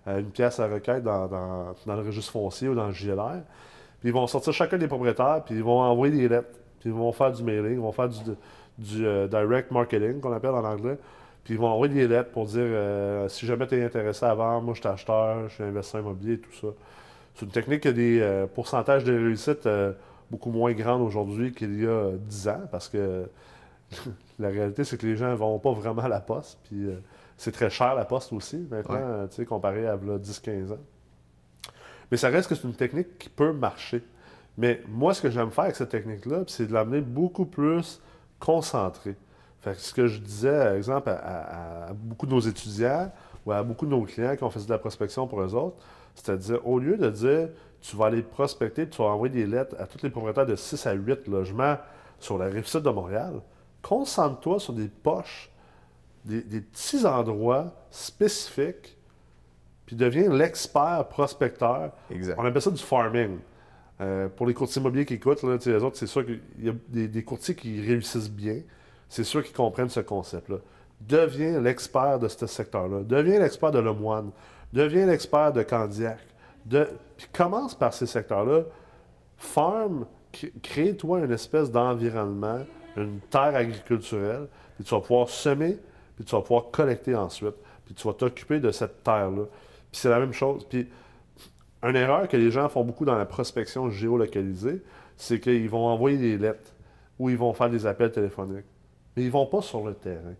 Euh, 0.08 0.18
une 0.20 0.30
pièce 0.30 0.58
à 0.58 0.66
requête 0.66 1.04
dans, 1.04 1.28
dans- 1.28 1.74
le 1.94 2.02
registre 2.02 2.32
foncier 2.32 2.68
ou 2.68 2.74
dans 2.74 2.86
le 2.86 2.92
JLR. 2.94 3.42
Puis 4.00 4.08
ils 4.08 4.12
vont 4.12 4.26
sortir 4.26 4.52
chacun 4.54 4.78
des 4.78 4.88
propriétaires, 4.88 5.42
puis 5.44 5.54
ils 5.56 5.62
vont 5.62 5.78
envoyer 5.80 6.16
des 6.16 6.28
lettres, 6.28 6.48
puis 6.80 6.88
ils 6.88 6.94
vont 6.94 7.12
faire 7.12 7.30
du 7.30 7.44
mailing, 7.44 7.74
ils 7.74 7.78
vont 7.80 7.92
faire 7.92 8.08
du, 8.08 8.16
euh, 9.04 9.28
direct 9.28 9.70
marketing, 9.70 10.20
qu'on 10.20 10.32
appelle 10.32 10.52
en 10.52 10.64
anglais. 10.64 10.96
Puis 11.44 11.52
ils 11.52 11.60
vont 11.60 11.68
envoyer 11.68 11.92
des 11.92 12.08
lettres 12.08 12.30
pour 12.30 12.46
dire 12.46 12.62
euh, 12.62 13.28
si 13.28 13.44
jamais 13.46 13.66
tu 13.66 13.76
es 13.76 13.84
intéressé 13.84 14.24
à 14.24 14.34
vendre, 14.34 14.62
moi 14.62 14.72
je 14.74 14.80
suis 14.80 14.88
acheteur, 14.88 15.48
je 15.50 15.54
suis 15.54 15.64
investisseur 15.64 16.00
immobilier, 16.00 16.38
tout 16.38 16.52
ça. 16.60 16.68
C'est 17.34 17.44
une 17.44 17.52
technique 17.52 17.82
qui 17.82 17.88
a 17.88 17.92
des 17.92 18.46
pourcentages 18.54 19.04
de 19.04 19.12
réussite 19.12 19.68
beaucoup 20.30 20.50
moins 20.50 20.72
grands 20.72 21.00
aujourd'hui 21.00 21.52
qu'il 21.52 21.78
y 21.82 21.86
a 21.86 22.10
10 22.16 22.48
ans, 22.48 22.60
parce 22.70 22.88
que 22.88 23.26
la 24.42 24.48
réalité, 24.48 24.84
c'est 24.84 24.96
que 24.98 25.06
les 25.06 25.16
gens 25.16 25.30
ne 25.30 25.34
vont 25.34 25.58
pas 25.58 25.72
vraiment 25.72 26.02
à 26.02 26.08
la 26.08 26.20
poste. 26.20 26.58
Puis 26.64 26.86
euh, 26.86 26.96
c'est 27.36 27.52
très 27.52 27.70
cher 27.70 27.94
la 27.94 28.04
poste 28.04 28.32
aussi, 28.32 28.66
maintenant, 28.70 28.94
Ouais. 28.96 29.00
euh, 29.40 29.44
comparé 29.46 29.86
à 29.86 29.96
v'là 29.96 30.18
10-15 30.18 30.72
ans. 30.72 30.78
Mais 32.10 32.16
ça 32.16 32.28
reste 32.28 32.48
que 32.48 32.54
c'est 32.54 32.64
une 32.68 32.74
technique 32.74 33.18
qui 33.18 33.28
peut 33.28 33.52
marcher. 33.52 34.02
Mais 34.58 34.82
moi, 34.88 35.14
ce 35.14 35.22
que 35.22 35.30
j'aime 35.30 35.50
faire 35.50 35.64
avec 35.64 35.76
cette 35.76 35.88
technique-là, 35.88 36.44
c'est 36.46 36.66
de 36.66 36.72
l'amener 36.74 37.00
beaucoup 37.00 37.46
plus 37.46 38.00
concentré. 38.38 39.16
Fait 39.60 39.72
que 39.72 39.78
ce 39.80 39.94
que 39.94 40.06
je 40.06 40.18
disais, 40.18 40.58
par 40.64 40.74
exemple, 40.74 41.08
à, 41.08 41.14
à- 41.14 41.88
à 41.88 41.92
beaucoup 41.94 42.26
de 42.26 42.32
nos 42.32 42.40
étudiants 42.40 43.10
ou 43.46 43.52
à 43.52 43.62
beaucoup 43.62 43.86
de 43.86 43.90
nos 43.92 44.02
clients 44.02 44.36
qui 44.36 44.44
ont 44.44 44.50
fait 44.50 44.64
de 44.64 44.70
la 44.70 44.78
prospection 44.78 45.26
pour 45.26 45.40
eux 45.40 45.54
autres, 45.54 45.76
c'est-à-dire, 46.14 46.66
au 46.66 46.78
lieu 46.78 46.98
de 46.98 47.08
dire, 47.08 47.48
tu 47.80 47.96
vas 47.96 48.06
aller 48.06 48.22
prospecter, 48.22 48.86
tu 48.88 48.98
vas 49.00 49.08
envoyer 49.08 49.32
des 49.32 49.46
lettres 49.46 49.74
à 49.78 49.86
tous 49.86 50.02
les 50.02 50.10
propriétaires 50.10 50.46
de 50.46 50.54
6 50.56 50.86
à 50.86 50.92
8 50.92 51.26
logements 51.28 51.76
sur 52.20 52.36
la 52.38 52.46
rive 52.46 52.66
sud 52.66 52.82
de 52.82 52.90
Montréal, 52.90 53.40
concentre-toi 53.82 54.60
sur 54.60 54.72
des 54.72 54.88
poches, 54.88 55.50
des, 56.24 56.42
des 56.42 56.60
petits 56.60 57.04
endroits 57.04 57.72
spécifiques, 57.90 58.96
puis 59.86 59.96
deviens 59.96 60.32
l'expert 60.32 61.06
prospecteur 61.08 61.90
Exact. 62.10 62.36
on 62.38 62.44
appelle 62.44 62.62
ça 62.62 62.70
du 62.70 62.82
farming. 62.82 63.38
Euh, 64.00 64.28
pour 64.28 64.46
les 64.46 64.54
courtiers 64.54 64.80
immobiliers 64.80 65.04
qui 65.04 65.14
écoutent, 65.14 65.42
là, 65.42 65.56
les 65.64 65.82
autres, 65.84 65.96
c'est 65.96 66.06
sûr 66.06 66.24
qu'il 66.24 66.40
y 66.60 66.68
a 66.68 66.72
des, 66.88 67.06
des 67.08 67.22
courtiers 67.22 67.54
qui 67.54 67.80
réussissent 67.80 68.30
bien. 68.30 68.60
C'est 69.08 69.22
sûr 69.24 69.44
qu'ils 69.44 69.54
comprennent 69.54 69.90
ce 69.90 70.00
concept-là. 70.00 70.56
Deviens 71.00 71.60
l'expert 71.60 72.18
de 72.18 72.26
ce 72.28 72.46
secteur-là. 72.46 73.02
Deviens 73.04 73.38
l'expert 73.40 73.70
de 73.70 73.78
Lemoine. 73.78 74.30
Deviens 74.72 75.06
l'expert 75.06 75.52
de 75.52 75.62
Candiac. 75.62 76.18
De... 76.64 76.88
Puis 77.16 77.26
commence 77.32 77.74
par 77.74 77.92
ces 77.92 78.06
secteurs-là. 78.06 78.62
Farm, 79.36 80.06
crée- 80.32 80.52
crée-toi 80.62 81.20
une 81.20 81.32
espèce 81.32 81.70
d'environnement, 81.70 82.60
une 82.96 83.20
terre 83.30 83.54
agriculturelle, 83.54 84.48
puis 84.74 84.84
tu 84.84 84.94
vas 84.94 85.00
pouvoir 85.00 85.28
semer, 85.28 85.78
puis 86.16 86.24
tu 86.24 86.34
vas 86.34 86.42
pouvoir 86.42 86.70
collecter 86.70 87.14
ensuite, 87.14 87.54
puis 87.84 87.94
tu 87.94 88.06
vas 88.06 88.14
t'occuper 88.14 88.60
de 88.60 88.70
cette 88.70 89.02
terre-là. 89.02 89.44
Puis 89.90 90.00
c'est 90.00 90.08
la 90.08 90.18
même 90.18 90.32
chose. 90.32 90.66
Puis 90.68 90.88
une 91.82 91.96
erreur 91.96 92.28
que 92.28 92.36
les 92.36 92.50
gens 92.50 92.68
font 92.68 92.84
beaucoup 92.84 93.04
dans 93.04 93.16
la 93.16 93.26
prospection 93.26 93.90
géolocalisée, 93.90 94.82
c'est 95.16 95.40
qu'ils 95.40 95.68
vont 95.68 95.86
envoyer 95.86 96.16
des 96.16 96.38
lettres 96.38 96.72
ou 97.18 97.30
ils 97.30 97.36
vont 97.36 97.52
faire 97.52 97.70
des 97.70 97.86
appels 97.86 98.12
téléphoniques. 98.12 98.66
Mais 99.16 99.24
ils 99.24 99.30
vont 99.30 99.46
pas 99.46 99.62
sur 99.62 99.84
le 99.84 99.94
terrain. 99.94 100.34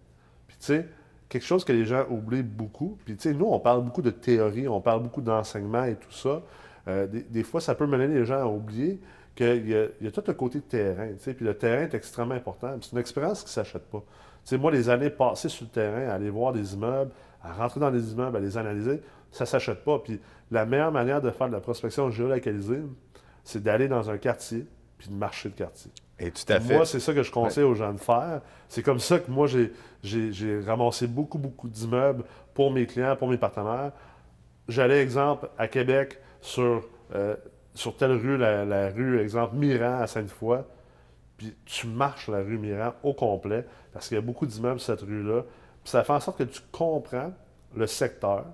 Puis 0.47 0.57
tu 0.59 0.67
sais, 0.67 0.89
quelque 1.29 1.45
chose 1.45 1.65
que 1.65 1.73
les 1.73 1.85
gens 1.85 2.05
oublient 2.11 2.43
beaucoup, 2.43 2.99
puis 3.05 3.17
tu 3.17 3.23
sais, 3.23 3.35
nous, 3.35 3.47
on 3.47 3.59
parle 3.59 3.85
beaucoup 3.85 4.03
de 4.03 4.11
théorie, 4.11 4.69
on 4.69 4.81
parle 4.81 5.03
beaucoup 5.03 5.21
d'enseignement 5.21 5.85
et 5.85 5.97
tout 5.97 6.13
ça. 6.13 6.43
Euh, 6.89 7.07
des, 7.07 7.23
des 7.23 7.43
fois, 7.43 7.61
ça 7.61 7.75
peut 7.75 7.87
mener 7.87 8.07
les 8.07 8.25
gens 8.25 8.41
à 8.41 8.47
oublier 8.47 9.01
qu'il 9.35 9.69
y, 9.69 9.75
a- 9.75 9.87
il 10.01 10.05
y 10.05 10.09
a 10.09 10.11
tout 10.11 10.23
un 10.27 10.35
côté 10.35 10.59
de 10.59 10.65
terrain, 10.65 11.09
puis 11.23 11.37
le 11.41 11.55
terrain 11.57 11.83
est 11.83 11.95
extrêmement 11.95 12.35
important. 12.35 12.77
C'est 12.81 12.93
une 12.93 12.99
expérience 12.99 13.41
qui 13.41 13.47
ne 13.47 13.51
s'achète 13.65 13.85
pas. 13.91 14.03
Moi, 14.53 14.71
les 14.73 14.89
années 14.91 15.11
passées 15.11 15.49
sur 15.49 15.65
le 15.65 15.71
terrain, 15.71 16.09
à 16.09 16.15
aller 16.15 16.31
voir 16.31 16.53
des 16.53 16.75
immeubles, 16.75 17.11
à 17.43 17.53
rentrer 17.53 17.81
dans 17.81 17.91
des 17.91 18.12
immeubles, 18.12 18.37
à 18.37 18.41
les 18.41 18.57
analyser, 18.59 19.01
ça 19.31 19.45
ne 19.45 19.49
s'achète 19.49 19.85
pas. 19.85 19.99
Puis 20.01 20.21
la 20.51 20.67
meilleure 20.67 20.93
manière 20.93 21.21
de 21.21 21.31
faire 21.31 21.49
de 21.49 21.53
la 21.53 21.61
prospection 21.61 22.11
géolocalisée, 22.11 22.83
c'est 23.45 23.62
d'aller 23.62 23.89
dans 23.89 24.11
un 24.11 24.19
quartier, 24.19 24.67
puis 24.99 25.09
de 25.09 25.15
marcher 25.15 25.49
le 25.49 25.55
quartier. 25.55 25.91
Et 26.19 26.31
tout 26.31 26.43
à 26.49 26.61
fait. 26.61 26.75
Moi, 26.77 26.87
c'est 26.87 27.01
ça 27.01 27.15
que 27.15 27.23
je 27.23 27.33
conseille 27.33 27.65
aux 27.65 27.75
gens 27.75 27.93
de 27.93 27.99
faire. 28.01 28.43
C'est 28.69 28.83
comme 28.83 29.01
ça 29.01 29.19
que 29.19 29.31
moi, 29.31 29.47
j'ai 30.03 30.61
ramassé 30.67 31.07
beaucoup, 31.07 31.39
beaucoup 31.39 31.69
d'immeubles 31.69 32.25
pour 32.55 32.71
mes 32.71 32.87
clients, 32.87 33.17
pour 33.17 33.29
mes 33.29 33.39
partenaires. 33.39 33.93
J'allais, 34.69 35.01
exemple, 35.03 35.49
à 35.59 35.67
Québec, 35.67 36.19
sur, 36.41 36.83
euh, 37.15 37.35
sur 37.75 37.97
telle 37.97 38.12
rue, 38.12 38.37
la, 38.37 38.91
rue, 38.91 39.21
exemple, 39.21 39.57
Miran 39.57 40.00
à 40.00 40.07
Sainte-Foy, 40.07 40.59
puis 41.37 41.55
tu 41.64 41.87
marches 41.87 42.29
la 42.29 42.38
rue 42.38 42.59
Miran 42.59 42.93
au 43.02 43.14
complet, 43.14 43.67
parce 43.93 44.09
qu'il 44.09 44.17
y 44.17 44.19
a 44.19 44.23
beaucoup 44.23 44.47
d'immeubles 44.47 44.81
cette 44.81 45.00
rue-là. 45.00 45.43
Puis 45.83 45.91
ça 45.91 46.05
fait 46.05 46.12
en 46.12 46.21
sorte 46.21 46.38
que 46.38 46.45
tu 46.45 46.61
comprends 46.71 47.33
le 47.75 47.87
secteur, 47.87 48.45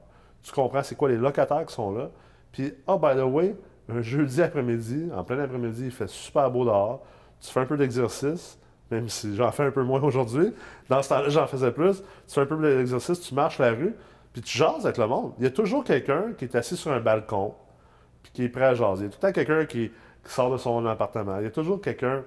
tu 0.43 0.53
comprends 0.53 0.83
c'est 0.83 0.95
quoi 0.95 1.09
les 1.09 1.17
locataires 1.17 1.67
qui 1.67 1.75
sont 1.75 1.93
là. 1.93 2.11
Puis, 2.53 2.73
oh, 2.87 2.99
by 2.99 3.15
the 3.17 3.25
way, 3.25 3.55
un 3.89 4.01
jeudi 4.01 4.43
après-midi, 4.43 5.11
en 5.15 5.25
plein 5.25 5.39
après-midi, 5.41 5.87
il 5.87 5.91
fait 5.91 6.09
super 6.09 6.51
beau 6.51 6.65
dehors, 6.65 7.05
tu 7.41 7.51
fais 7.51 7.61
un 7.61 7.67
peu 7.67 7.77
d'exercice, 7.77 8.59
même 8.91 9.09
si 9.09 9.37
j'en 9.37 9.51
fais 9.53 9.65
un 9.65 9.71
peu 9.71 9.83
moins 9.83 10.03
aujourd'hui. 10.03 10.53
Dans 10.89 11.03
ce 11.03 11.11
temps-là, 11.11 11.29
j'en 11.29 11.47
faisais 11.47 11.73
plus. 11.73 12.03
Tu 12.27 12.35
fais 12.35 12.41
un 12.41 12.47
peu 12.47 12.57
d'exercice, 12.77 13.21
tu 13.21 13.35
marches 13.35 13.59
la 13.59 13.71
rue, 13.71 13.95
puis 14.33 14.43
tu 14.43 14.57
jases 14.57 14.85
avec 14.85 14.99
le 14.99 15.07
monde. 15.07 15.33
Il 15.39 15.45
y 15.45 15.47
a 15.47 15.51
toujours 15.51 15.85
quelqu'un 15.85 16.33
qui 16.37 16.45
est 16.45 16.55
assis 16.55 16.77
sur 16.77 16.93
un 16.93 17.01
balcon, 17.01 17.55
puis 18.23 18.33
qui 18.33 18.45
est 18.45 18.49
prêt 18.49 18.65
à 18.65 18.75
jaser. 18.75 19.05
Il 19.05 19.07
y 19.07 19.09
a 19.09 19.11
tout 19.11 19.19
le 19.23 19.29
temps 19.29 19.33
quelqu'un 19.33 19.65
qui, 19.67 19.91
sort 20.25 20.51
de 20.53 20.59
son 20.59 20.85
appartement. 20.87 21.39
Il 21.39 21.45
y 21.45 21.47
a 21.47 21.51
toujours 21.51 21.81
quelqu'un 21.81 22.23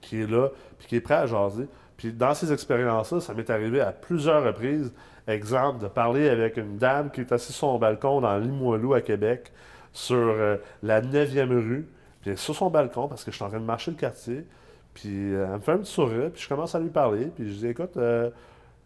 qui 0.00 0.20
est 0.20 0.26
là, 0.26 0.48
puis 0.78 0.88
qui 0.88 0.96
est 0.96 1.00
prêt 1.00 1.14
à 1.14 1.26
jaser. 1.26 1.68
Puis 1.96 2.12
dans 2.12 2.34
ces 2.34 2.52
expériences-là, 2.52 3.20
ça 3.20 3.34
m'est 3.34 3.48
arrivé 3.50 3.80
à 3.80 3.92
plusieurs 3.92 4.42
reprises. 4.44 4.92
Exemple, 5.26 5.82
de 5.82 5.88
parler 5.88 6.28
avec 6.28 6.56
une 6.56 6.76
dame 6.76 7.10
qui 7.10 7.20
est 7.20 7.32
assise 7.32 7.54
sur 7.54 7.68
son 7.68 7.78
balcon 7.78 8.20
dans 8.20 8.36
Limoilou 8.36 8.94
à 8.94 9.00
Québec, 9.00 9.52
sur 9.92 10.16
euh, 10.16 10.56
la 10.82 11.00
9e 11.00 11.48
rue, 11.48 11.88
puis 12.20 12.36
sur 12.36 12.54
son 12.54 12.68
balcon 12.68 13.08
parce 13.08 13.24
que 13.24 13.30
je 13.30 13.36
suis 13.36 13.44
en 13.44 13.48
train 13.48 13.60
de 13.60 13.64
marcher 13.64 13.90
le 13.90 13.96
quartier. 13.96 14.44
Puis 14.92 15.32
euh, 15.32 15.46
elle 15.46 15.54
me 15.54 15.60
fait 15.60 15.72
un 15.72 15.78
petit 15.78 15.92
sourire, 15.92 16.30
puis 16.32 16.42
je 16.42 16.48
commence 16.48 16.74
à 16.74 16.80
lui 16.80 16.90
parler, 16.90 17.26
puis 17.34 17.48
je 17.48 17.58
dis 17.58 17.68
écoute, 17.68 17.96
euh, 17.96 18.28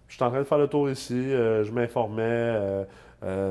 je 0.07 0.15
suis 0.15 0.23
en 0.23 0.31
train 0.31 0.39
de 0.39 0.45
faire 0.45 0.59
le 0.59 0.69
tour 0.69 0.89
ici, 0.89 1.31
je 1.31 1.71
m'informais 1.71 2.87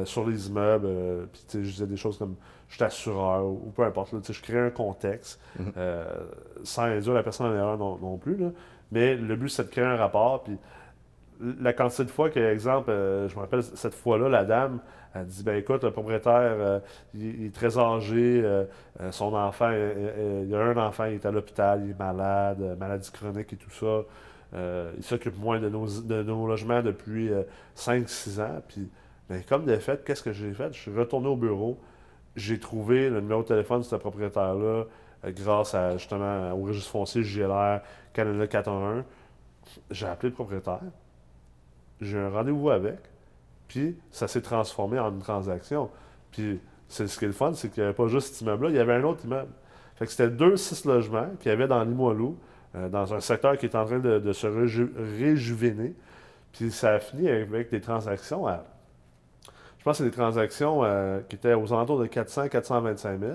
sur 0.06 0.28
les 0.28 0.48
immeubles, 0.48 1.28
puis 1.32 1.44
je 1.54 1.70
disais 1.70 1.86
des 1.86 1.98
choses 1.98 2.18
comme 2.18 2.36
je 2.70 2.76
suis 2.76 2.84
assureur 2.84 3.46
ou, 3.46 3.72
peu 3.76 3.84
importe, 3.84 4.14
là, 4.14 4.20
je 4.28 4.42
crée 4.42 4.60
un 4.60 4.70
contexte 4.70 5.40
Mhm. 5.60 5.72
euh, 5.78 6.06
sans 6.64 6.84
induire 6.84 7.14
la 7.14 7.24
personne 7.24 7.48
en 7.48 7.56
erreur 7.56 7.78
non, 7.78 7.98
non 7.98 8.18
plus. 8.18 8.36
là. 8.38 8.50
Mais 8.92 9.16
le 9.16 9.36
but, 9.36 9.50
c'est 9.50 9.64
de 9.64 9.70
créer 9.70 9.84
un 9.86 9.98
rapport, 9.98 10.44
puis 10.44 10.58
la 11.62 11.72
quantité 11.74 12.04
de 12.04 12.10
fois 12.10 12.30
que, 12.30 12.40
exemple, 12.40 12.90
euh, 12.90 13.28
je 13.30 13.36
me 13.36 13.42
rappelle 13.42 13.62
cette 13.64 13.94
fois-là, 13.94 14.28
la 14.28 14.44
dame, 14.44 14.80
elle 15.14 15.26
dit 15.28 15.44
ben 15.44 15.56
écoute, 15.56 15.84
le 15.84 15.92
propriétaire, 15.92 16.34
euh, 16.34 16.80
il, 17.14 17.42
il 17.42 17.46
est 17.48 17.54
très 17.56 17.78
âgé, 17.78 18.42
euh, 18.44 18.66
son 19.12 19.34
enfant, 19.36 19.72
il 19.72 20.54
a 20.56 20.60
un 20.60 20.78
enfant, 20.78 21.06
il 21.06 21.14
est 21.16 21.26
à 21.26 21.32
l'hôpital, 21.32 21.82
il 21.86 21.92
est 21.92 22.00
malade, 22.00 22.76
maladie 22.80 23.12
chronique 23.12 23.54
et 23.54 23.56
tout 23.56 23.70
ça. 23.72 24.02
Il 24.98 25.04
s'occupe 25.04 25.38
moins 25.38 25.60
de 25.60 25.70
nos, 25.70 25.86
de 26.02 26.24
nos 26.24 26.48
logements 26.48 26.82
depuis 26.82 27.30
5-6 27.76 28.40
ans. 28.42 28.62
Puis, 28.68 28.90
ben, 29.30 29.42
comme 29.48 29.66
de 29.66 29.76
fait, 29.76 30.04
qu'est-ce 30.06 30.24
que 30.24 30.32
j'ai 30.34 30.54
fait? 30.54 30.74
Je 30.74 30.80
suis 30.80 30.92
retourné 30.98 31.28
au 31.28 31.36
bureau, 31.36 31.78
j'ai 32.38 32.60
trouvé 32.60 33.10
le 33.10 33.20
numéro 33.20 33.42
de 33.42 33.48
téléphone 33.48 33.80
de 33.80 33.86
ce 33.86 33.96
propriétaire-là 33.98 34.86
euh, 35.26 35.32
grâce 35.32 35.74
à 35.76 35.98
justement 35.98 36.52
au 36.54 36.64
registre 36.64 36.90
foncier 36.92 37.24
JLR 37.24 37.82
Canada 38.14 38.48
411. 38.48 39.04
J'ai 39.92 40.06
appelé 40.08 40.30
le 40.30 40.36
propriétaire, 40.36 40.80
j'ai 42.00 42.18
un 42.18 42.30
rendez-vous 42.30 42.70
avec, 42.70 43.00
puis 43.68 43.98
ça 44.12 44.28
s'est 44.30 44.42
transformé 44.42 44.98
en 44.98 45.12
une 45.12 45.20
transaction. 45.20 45.90
Puis 46.32 46.60
c'est 46.88 47.08
ce 47.08 47.20
qui 47.20 47.26
est 47.26 47.28
le 47.28 47.34
fun, 47.34 47.54
c'est 47.54 47.70
qu'il 47.70 47.84
n'y 47.84 47.88
avait 47.88 47.96
pas 47.96 48.08
juste 48.08 48.34
cet 48.36 48.42
immeuble-là, 48.42 48.70
il 48.70 48.76
y 48.78 48.80
avait 48.80 48.94
un 48.94 49.04
autre 49.04 49.26
immeuble. 49.26 49.52
Fait 49.96 50.06
que 50.06 50.12
c'était 50.12 50.30
deux, 50.30 50.56
six 50.56 50.86
logements 50.86 51.28
qu'il 51.40 51.50
y 51.50 51.54
avait 51.54 51.68
dans 51.68 51.84
Limoilou, 51.84 52.38
euh, 52.76 52.88
dans 52.88 53.14
un 53.14 53.20
secteur 53.20 53.58
qui 53.58 53.66
est 53.66 53.76
en 53.76 53.84
train 53.84 54.00
de, 54.00 54.32
se 54.32 54.48
réju- 54.48 54.92
réjuvéner. 55.20 55.96
Puis 56.54 56.72
ça 56.72 56.94
a 56.94 57.00
fini 57.00 57.28
avec 57.28 57.70
des 57.72 57.82
transactions 57.82 58.48
à. 58.48 58.64
Je 59.88 59.90
pense 59.90 60.00
que 60.00 60.04
c'est 60.04 60.10
des 60.10 60.18
transactions 60.18 60.84
euh, 60.84 61.22
qui 61.30 61.38
étaient 61.38 61.54
aux 61.54 61.72
alentours 61.72 61.98
de 61.98 62.08
400 62.08 62.50
425 62.50 63.22
000, 63.22 63.32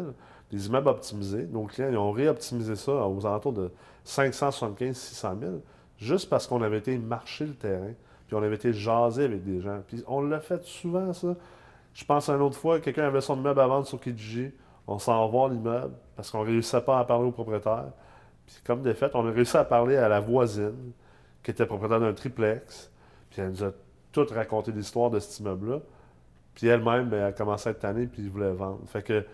des 0.50 0.66
immeubles 0.66 0.88
optimisés. 0.88 1.48
Nos 1.50 1.62
clients 1.62 1.88
ils 1.90 1.96
ont 1.96 2.10
réoptimisé 2.10 2.76
ça 2.76 2.92
aux 3.08 3.24
alentours 3.24 3.54
de 3.54 3.70
575 4.04 4.94
600 4.94 5.36
000, 5.40 5.52
juste 5.96 6.28
parce 6.28 6.46
qu'on 6.46 6.60
avait 6.60 6.76
été 6.76 6.98
marcher 6.98 7.46
le 7.46 7.54
terrain, 7.54 7.94
puis 8.26 8.36
on 8.36 8.42
avait 8.42 8.56
été 8.56 8.74
jaser 8.74 9.24
avec 9.24 9.42
des 9.42 9.62
gens. 9.62 9.80
Puis 9.88 10.04
on 10.06 10.20
l'a 10.20 10.40
fait 10.40 10.62
souvent, 10.62 11.14
ça. 11.14 11.36
Je 11.94 12.04
pense 12.04 12.28
à 12.28 12.34
une 12.34 12.42
autre 12.42 12.58
fois, 12.58 12.80
quelqu'un 12.80 13.06
avait 13.06 13.22
son 13.22 13.38
immeuble 13.38 13.60
à 13.60 13.66
vendre 13.66 13.86
sur 13.86 13.98
Kijiji. 13.98 14.50
On 14.86 14.98
s'en 14.98 15.26
va 15.30 15.48
l'immeuble 15.48 15.94
parce 16.16 16.30
qu'on 16.30 16.44
ne 16.44 16.48
réussissait 16.48 16.82
pas 16.82 16.98
à 16.98 17.04
parler 17.06 17.28
au 17.28 17.32
propriétaire. 17.32 17.92
Puis 18.46 18.56
comme 18.62 18.82
de 18.82 18.92
fait, 18.92 19.10
on 19.14 19.26
a 19.26 19.30
réussi 19.30 19.56
à 19.56 19.64
parler 19.64 19.96
à 19.96 20.06
la 20.06 20.20
voisine 20.20 20.92
qui 21.42 21.50
était 21.50 21.64
propriétaire 21.64 22.00
d'un 22.00 22.12
triplex. 22.12 22.92
Puis 23.30 23.40
elle 23.40 23.52
nous 23.52 23.64
a 23.64 23.70
tout 24.12 24.26
raconté 24.30 24.70
l'histoire 24.70 25.08
de 25.08 25.18
cet 25.18 25.40
immeuble-là. 25.40 25.78
Puis 26.54 26.66
elle-même, 26.66 27.08
ben, 27.08 27.18
elle 27.18 27.24
a 27.24 27.32
commencé 27.32 27.68
à 27.68 27.72
être 27.72 27.78
tannée, 27.80 28.06
puis 28.06 28.22
ils 28.22 28.30
voulaient 28.30 28.52
vendre. 28.52 28.80
Fait 28.86 29.02
que, 29.02 29.24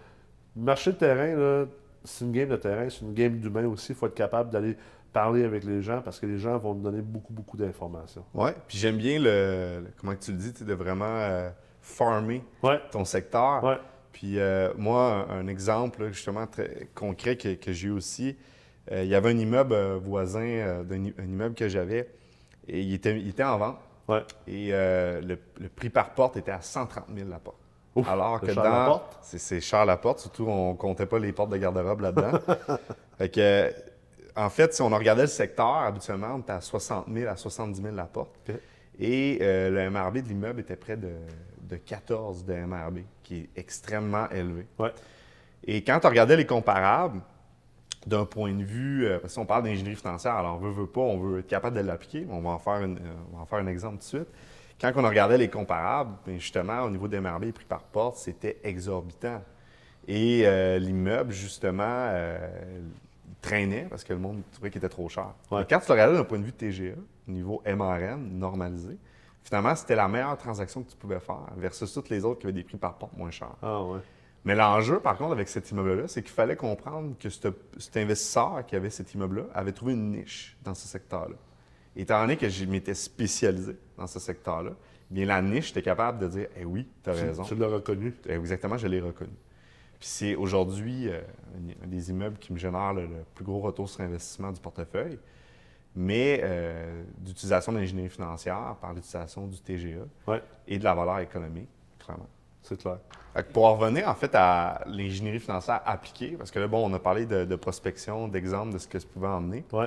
marché 0.57 0.93
de 0.93 0.97
terrain, 0.97 1.67
c'est 2.05 2.25
une 2.25 2.33
game 2.33 2.49
de 2.49 2.57
terrain, 2.57 2.89
c'est 2.89 3.01
une 3.03 3.15
game 3.15 3.39
d'humain 3.39 3.67
aussi. 3.67 3.93
Il 3.93 3.95
faut 3.97 4.07
être 4.07 4.15
capable 4.15 4.51
d'aller 4.51 4.77
parler 5.13 5.45
avec 5.45 5.65
les 5.65 5.83
gens 5.83 6.01
parce 6.03 6.21
que 6.21 6.27
les 6.27 6.39
gens 6.39 6.57
vont 6.59 6.75
nous 6.75 6.83
donner 6.83 7.03
beaucoup, 7.03 7.33
beaucoup 7.33 7.57
d'informations. 7.57 8.25
Ouais, 8.35 8.55
puis 8.69 8.79
j'aime 8.79 8.99
bien 8.99 9.19
le, 9.19 9.81
le- 9.85 9.91
comment 9.99 10.15
tu 10.15 10.33
le 10.33 10.37
dis, 10.39 10.53
de 10.53 10.75
vraiment 10.75 11.07
euh, 11.07 11.51
farmer 11.81 12.45
Ouais, 12.63 12.81
ton 12.93 13.05
secteur. 13.05 13.65
ouais, 13.65 13.79
Puis 14.13 14.39
euh, 14.39 14.73
moi, 14.77 15.27
un, 15.31 15.47
exemple 15.49 16.09
justement 16.13 16.47
très 16.47 16.89
concret 16.95 17.37
que, 17.37 17.55
que 17.55 17.73
j'ai 17.73 17.89
eu 17.89 17.93
aussi, 17.93 18.37
euh, 18.93 19.03
il 19.03 19.09
y 19.09 19.15
avait 19.15 19.31
un 19.31 19.39
immeuble 19.39 19.75
voisin 19.97 20.83
d'un 20.85 21.05
immeuble 21.25 21.55
que 21.55 21.69
j'avais 21.69 22.09
et 22.69 22.81
il 22.81 22.95
était, 22.95 23.19
il 23.19 23.29
était 23.31 23.45
en 23.45 23.59
vente. 23.59 23.79
Ouais. 24.09 24.25
Et 24.47 24.71
euh, 24.73 25.21
le, 25.21 25.39
le 25.61 25.69
prix 25.69 25.91
par 25.91 26.11
porte 26.15 26.37
était 26.37 26.51
à 26.51 26.61
130 26.61 27.05
000 27.15 27.29
la 27.29 27.39
porte. 27.39 27.57
Ouf, 27.95 28.09
Alors 28.09 28.41
que 28.41 28.53
dans. 28.53 28.63
porte? 28.87 29.19
C'est 29.23 29.61
cher 29.61 29.85
la 29.85 29.97
porte, 29.97 30.21
surtout 30.21 30.47
on 30.47 30.75
comptait 30.75 31.07
pas 31.07 31.19
les 31.19 31.33
portes 31.33 31.51
de 31.51 31.57
garde-robe 31.57 32.01
là-dedans. 32.01 32.39
fait 33.19 33.29
que, 33.29 33.41
euh, 33.41 33.71
en 34.37 34.51
fait, 34.51 34.73
si 34.75 34.83
on 34.83 34.89
regardait 34.89 35.23
le 35.23 35.29
secteur, 35.29 35.67
habituellement, 35.79 36.35
on 36.37 36.39
était 36.41 36.53
à 36.53 36.61
60 36.61 37.07
000 37.13 37.31
à 37.31 37.37
70 37.37 37.83
000 37.83 37.95
la 37.95 38.05
porte. 38.05 38.31
Et 39.01 39.39
euh, 39.41 39.71
le 39.71 39.91
MRB 39.91 40.19
de 40.19 40.29
l'immeuble 40.29 40.61
était 40.61 40.77
près 40.77 40.97
de, 40.97 41.11
de 41.63 41.77
14 41.77 42.45
de 42.45 42.55
MRB, 42.55 42.99
qui 43.23 43.37
est 43.41 43.49
extrêmement 43.57 44.29
élevé. 44.31 44.67
Ouais. 44.79 44.93
Et 45.65 45.83
quand 45.83 46.01
on 46.05 46.09
regardait 46.09 46.37
les 46.37 46.47
comparables, 46.47 47.21
d'un 48.07 48.25
point 48.25 48.53
de 48.55 48.63
vue, 48.63 49.07
euh, 49.07 49.19
parce 49.19 49.35
qu'on 49.35 49.45
parle 49.47 49.65
d'ingénierie 49.65 49.97
financière, 49.97 50.35
alors 50.35 50.57
on 50.57 50.59
veut, 50.59 50.71
veut 50.71 50.87
pas, 50.87 51.01
on 51.01 51.19
veut 51.19 51.39
être 51.41 51.47
capable 51.47 51.77
de 51.77 51.83
l'appliquer. 51.83 52.27
On 52.31 52.41
va 52.41 52.51
en 52.51 52.59
faire, 52.59 52.83
une- 52.83 52.97
euh, 52.99 53.15
on 53.33 53.37
va 53.37 53.43
en 53.43 53.47
faire 53.47 53.59
un 53.59 53.67
exemple 53.67 53.95
tout 53.97 53.99
de 53.99 54.05
suite. 54.05 54.29
Quand 54.81 54.93
on 54.97 55.03
regardait 55.03 55.39
les 55.39 55.49
comparables, 55.49 56.13
bien, 56.25 56.39
justement, 56.39 56.83
au 56.83 56.91
niveau 56.91 57.09
des 57.09 57.19
MRB, 57.21 57.51
prix 57.53 57.65
par 57.65 57.83
porte, 57.83 58.17
c'était 58.17 58.59
exorbitant. 58.63 59.43
Et 60.07 60.43
euh, 60.47 60.79
l'immeuble, 60.79 61.33
justement, 61.33 61.83
euh, 61.85 62.39
traînait 63.43 63.87
parce 63.91 64.05
que 64.05 64.13
le 64.13 64.19
monde 64.21 64.43
trouvait 64.53 64.71
qu'il 64.71 64.79
était 64.79 64.89
trop 64.89 65.09
cher. 65.09 65.29
Ouais. 65.51 65.67
Quand 65.69 65.81
tu 65.81 65.87
le 65.89 65.93
regardais 65.93 66.17
d'un 66.17 66.25
point 66.25 66.39
de 66.39 66.45
vue 66.45 66.53
TGA, 66.53 66.95
au 67.29 67.31
niveau 67.31 67.61
MRN, 67.67 68.39
normalisé, 68.39 68.97
finalement, 69.45 69.75
c'était 69.75 69.97
la 69.97 70.09
meilleure 70.09 70.37
transaction 70.39 70.83
que 70.83 70.91
tu 70.91 70.97
pouvais 70.97 71.21
faire 71.21 71.41
versus 71.57 71.93
toutes 71.93 72.09
les 72.09 72.25
autres 72.25 72.41
qui 72.41 72.47
avaient 72.47 72.53
des 72.55 72.63
prix 72.63 72.79
par 72.79 72.95
porte 72.95 73.17
moins 73.17 73.31
chers. 73.31 73.55
Ah, 73.63 73.83
ouais. 73.83 73.99
Mais 74.45 74.55
l'enjeu, 74.55 75.01
par 75.01 75.17
contre, 75.19 75.33
avec 75.33 75.49
cet 75.49 75.71
immeuble-là, 75.71 76.09
c'est 76.09 76.23
qu'il 76.23 76.33
fallait 76.33 76.57
comprendre 76.57 77.15
que 77.19 77.29
ce- 77.29 77.49
cet 77.79 77.97
investisseur 77.97 78.65
qui 78.67 78.77
avait 78.77 78.91
cet 78.91 79.13
immeuble-là 79.15 79.45
avait 79.55 79.73
trouvé 79.73 79.93
une 79.95 80.11
niche 80.13 80.57
dans 80.65 80.75
ce 80.75 80.87
secteur-là. 80.89 81.35
Étant 81.97 82.21
donné 82.21 82.37
que 82.37 82.49
je 82.49 82.65
m'étais 82.65 82.95
spécialisé 82.95 83.77
dans 83.97 84.07
ce 84.07 84.21
secteur-là, 84.21 84.71
bien 85.11 85.27
la 85.27 85.43
niche, 85.43 85.69
j'étais 85.69 85.83
capable 85.83 86.19
de 86.21 86.29
dire 86.29 86.49
Eh 86.57 86.65
oui, 86.65 86.89
tu 87.03 87.11
as 87.11 87.13
raison. 87.15 87.43
Tu 87.43 87.57
l'as 87.57 87.67
reconnu. 87.67 88.15
Eh, 88.29 88.33
Exactement, 88.35 88.79
je 88.79 88.87
l'ai 88.87 89.01
reconnu. 89.01 89.33
Puis 89.99 90.09
c'est 90.09 90.35
aujourd'hui 90.37 91.09
euh, 91.09 91.21
un- 91.83 91.87
des 91.89 92.11
immeubles 92.11 92.39
qui 92.39 92.53
me 92.53 92.59
génère 92.59 92.95
le, 92.95 93.03
le 93.07 93.25
plus 93.35 93.45
gros 93.45 93.59
retour 93.59 93.89
sur 93.89 94.01
investissement 94.03 94.53
du 94.53 94.61
portefeuille, 94.61 95.19
mais 95.97 96.41
euh, 96.45 97.03
d'utilisation 97.19 97.73
de 97.73 97.79
l'ingénierie 97.79 98.09
financière 98.09 98.77
par 98.81 98.93
l'utilisation 98.95 99.49
du 99.49 99.59
TGA 99.61 100.03
Ouais, 100.29 100.41
et 100.69 100.79
de 100.79 100.85
la 100.85 100.95
valeur 100.95 101.19
économique, 101.19 101.69
clairement. 101.99 102.29
C'est 102.69 102.81
clair. 102.81 102.99
Pour 103.53 103.67
en 103.67 103.77
revenir 103.77 104.09
en 104.09 104.15
fait 104.15 104.35
à 104.35 104.81
l'ingénierie 104.87 105.39
financière 105.39 105.81
appliquée, 105.87 106.35
parce 106.37 106.51
que 106.51 106.59
là, 106.59 106.67
bon, 106.67 106.89
on 106.91 106.93
a 106.95 106.99
parlé 106.99 107.25
de, 107.27 107.45
de 107.45 107.57
prospection, 107.57 108.27
d'exemples 108.29 108.73
de 108.73 108.79
ce 108.79 108.89
que 108.89 108.99
ça 108.99 109.07
pouvait 109.13 109.29
emmener, 109.29 109.65
Ouais, 109.73 109.87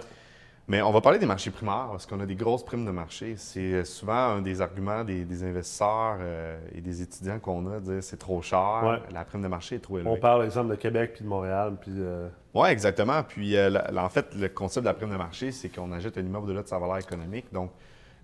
mais 0.68 0.82
on 0.82 0.92
va 0.92 1.02
parler 1.02 1.20
des 1.20 1.26
marchés 1.26 1.52
primaires, 1.52 1.88
parce 1.92 2.06
qu'on 2.06 2.20
a 2.22 2.26
des 2.26 2.36
grosses 2.36 2.64
primes 2.64 2.86
de 2.86 2.92
marché. 2.92 3.34
C'est 3.36 3.84
souvent 3.84 4.14
un 4.38 4.42
des 4.42 4.62
arguments 4.62 5.04
des, 5.04 5.26
des 5.26 5.44
investisseurs 5.44 6.18
euh, 6.22 6.58
et 6.74 6.80
des 6.80 7.02
étudiants 7.02 7.40
qu'on 7.40 7.66
a, 7.72 7.80
de 7.80 7.92
dire 7.94 8.04
c'est 8.04 8.16
trop 8.20 8.42
cher, 8.42 8.82
Ouais. 8.86 9.00
la 9.14 9.26
prime 9.26 9.42
de 9.42 9.48
marché 9.50 9.76
est 9.76 9.80
trop 9.80 9.98
élevée. 9.98 10.10
on 10.10 10.18
parle, 10.18 10.46
exemple, 10.46 10.70
de 10.70 10.76
Québec 10.76 11.14
puis 11.16 11.24
de 11.26 11.30
Montréal, 11.30 11.76
puis... 11.82 11.92
euh, 11.98 12.30
Oui, 12.54 12.70
exactement. 12.70 13.22
Puis, 13.24 13.58
euh, 13.58 13.70
la- 13.70 13.92
la- 13.92 14.06
en 14.06 14.10
fait, 14.10 14.34
le 14.36 14.48
concept 14.48 14.86
de 14.86 14.90
la 14.90 14.94
prime 14.94 15.10
de 15.10 15.18
marché, 15.18 15.52
c'est 15.52 15.68
qu'on 15.68 15.92
achète 15.92 16.18
un 16.18 16.22
immeuble 16.22 16.46
au-delà 16.46 16.62
de 16.62 16.68
sa 16.68 16.80
valeur 16.80 17.00
économique. 17.00 17.52
Donc, 17.52 17.72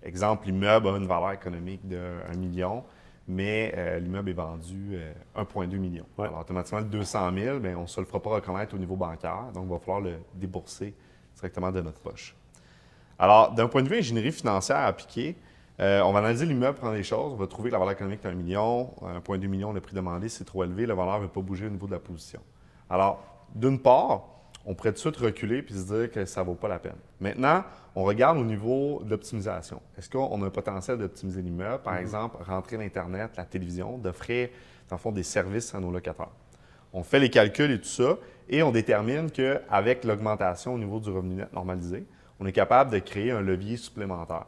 exemple, 0.02 0.46
l'immeuble 0.46 0.88
a 0.88 0.96
une 0.96 1.06
valeur 1.08 1.32
économique 1.32 1.86
de 1.86 1.98
1 2.32 2.36
million, 2.36 2.82
mais 3.28 3.74
euh, 3.76 3.98
l'immeuble 3.98 4.30
est 4.30 4.34
vendu 4.34 4.92
euh, 4.94 5.12
1,2 5.36 5.76
million. 5.76 6.06
Ouais. 6.16 6.26
Alors, 6.26 6.40
automatiquement, 6.40 6.80
le 6.80 6.86
200 6.86 7.30
000, 7.34 7.58
bien, 7.58 7.76
on 7.76 7.82
ne 7.82 7.86
se 7.86 8.00
le 8.00 8.06
fera 8.06 8.20
pas 8.20 8.30
reconnaître 8.30 8.74
au 8.74 8.78
niveau 8.78 8.96
bancaire. 8.96 9.52
Donc, 9.52 9.64
il 9.66 9.70
va 9.70 9.78
falloir 9.78 10.00
le 10.00 10.14
débourser 10.34 10.94
directement 11.36 11.70
de 11.70 11.82
notre 11.82 12.00
poche. 12.00 12.34
Alors, 13.18 13.52
d'un 13.52 13.68
point 13.68 13.82
de 13.82 13.88
vue 13.88 13.98
ingénierie 13.98 14.32
financière 14.32 14.78
appliquée, 14.78 15.36
euh, 15.78 16.00
on 16.00 16.12
va 16.12 16.20
analyser 16.20 16.46
l'immeuble, 16.46 16.78
prendre 16.78 16.94
les 16.94 17.02
choses. 17.02 17.34
On 17.34 17.36
va 17.36 17.46
trouver 17.46 17.68
que 17.68 17.74
la 17.74 17.78
valeur 17.78 17.92
économique 17.92 18.24
est 18.24 18.28
1 18.28 18.34
million, 18.34 18.94
1,2 19.02 19.46
million, 19.46 19.72
le 19.72 19.80
prix 19.80 19.94
demandé, 19.94 20.30
c'est 20.30 20.44
trop 20.44 20.64
élevé, 20.64 20.86
la 20.86 20.94
valeur 20.94 21.18
ne 21.18 21.24
veut 21.24 21.28
pas 21.28 21.42
bouger 21.42 21.66
au 21.66 21.70
niveau 21.70 21.86
de 21.86 21.92
la 21.92 21.98
position. 21.98 22.40
Alors, 22.88 23.22
d'une 23.54 23.78
part, 23.78 24.24
on 24.66 24.74
pourrait 24.74 24.90
tout 24.92 24.96
de 25.10 25.16
suite 25.16 25.16
reculer 25.16 25.62
puis 25.62 25.74
se 25.74 25.92
dire 25.92 26.10
que 26.10 26.24
ça 26.24 26.42
ne 26.42 26.46
vaut 26.46 26.54
pas 26.54 26.68
la 26.68 26.78
peine. 26.78 26.96
Maintenant, 27.20 27.64
on 27.94 28.04
regarde 28.04 28.38
au 28.38 28.44
niveau 28.44 29.02
de 29.04 29.10
l'optimisation. 29.10 29.80
Est-ce 29.96 30.10
qu'on 30.10 30.42
a 30.42 30.46
un 30.46 30.50
potentiel 30.50 30.98
d'optimiser 30.98 31.42
l'immeuble? 31.42 31.82
Par 31.82 31.96
exemple, 31.96 32.36
rentrer 32.42 32.76
l'Internet, 32.76 33.30
la 33.36 33.44
télévision, 33.44 33.98
d'offrir, 33.98 34.50
dans 34.88 34.96
le 34.96 35.00
fond, 35.00 35.12
des 35.12 35.22
services 35.22 35.74
à 35.74 35.80
nos 35.80 35.90
locataires. 35.90 36.30
On 36.92 37.02
fait 37.02 37.18
les 37.18 37.30
calculs 37.30 37.70
et 37.70 37.80
tout 37.80 37.88
ça, 37.88 38.18
et 38.48 38.62
on 38.62 38.70
détermine 38.70 39.30
qu'avec 39.30 40.04
l'augmentation 40.04 40.74
au 40.74 40.78
niveau 40.78 41.00
du 41.00 41.10
revenu 41.10 41.34
net 41.34 41.52
normalisé, 41.52 42.06
on 42.40 42.46
est 42.46 42.52
capable 42.52 42.90
de 42.92 42.98
créer 42.98 43.30
un 43.30 43.40
levier 43.40 43.76
supplémentaire. 43.76 44.46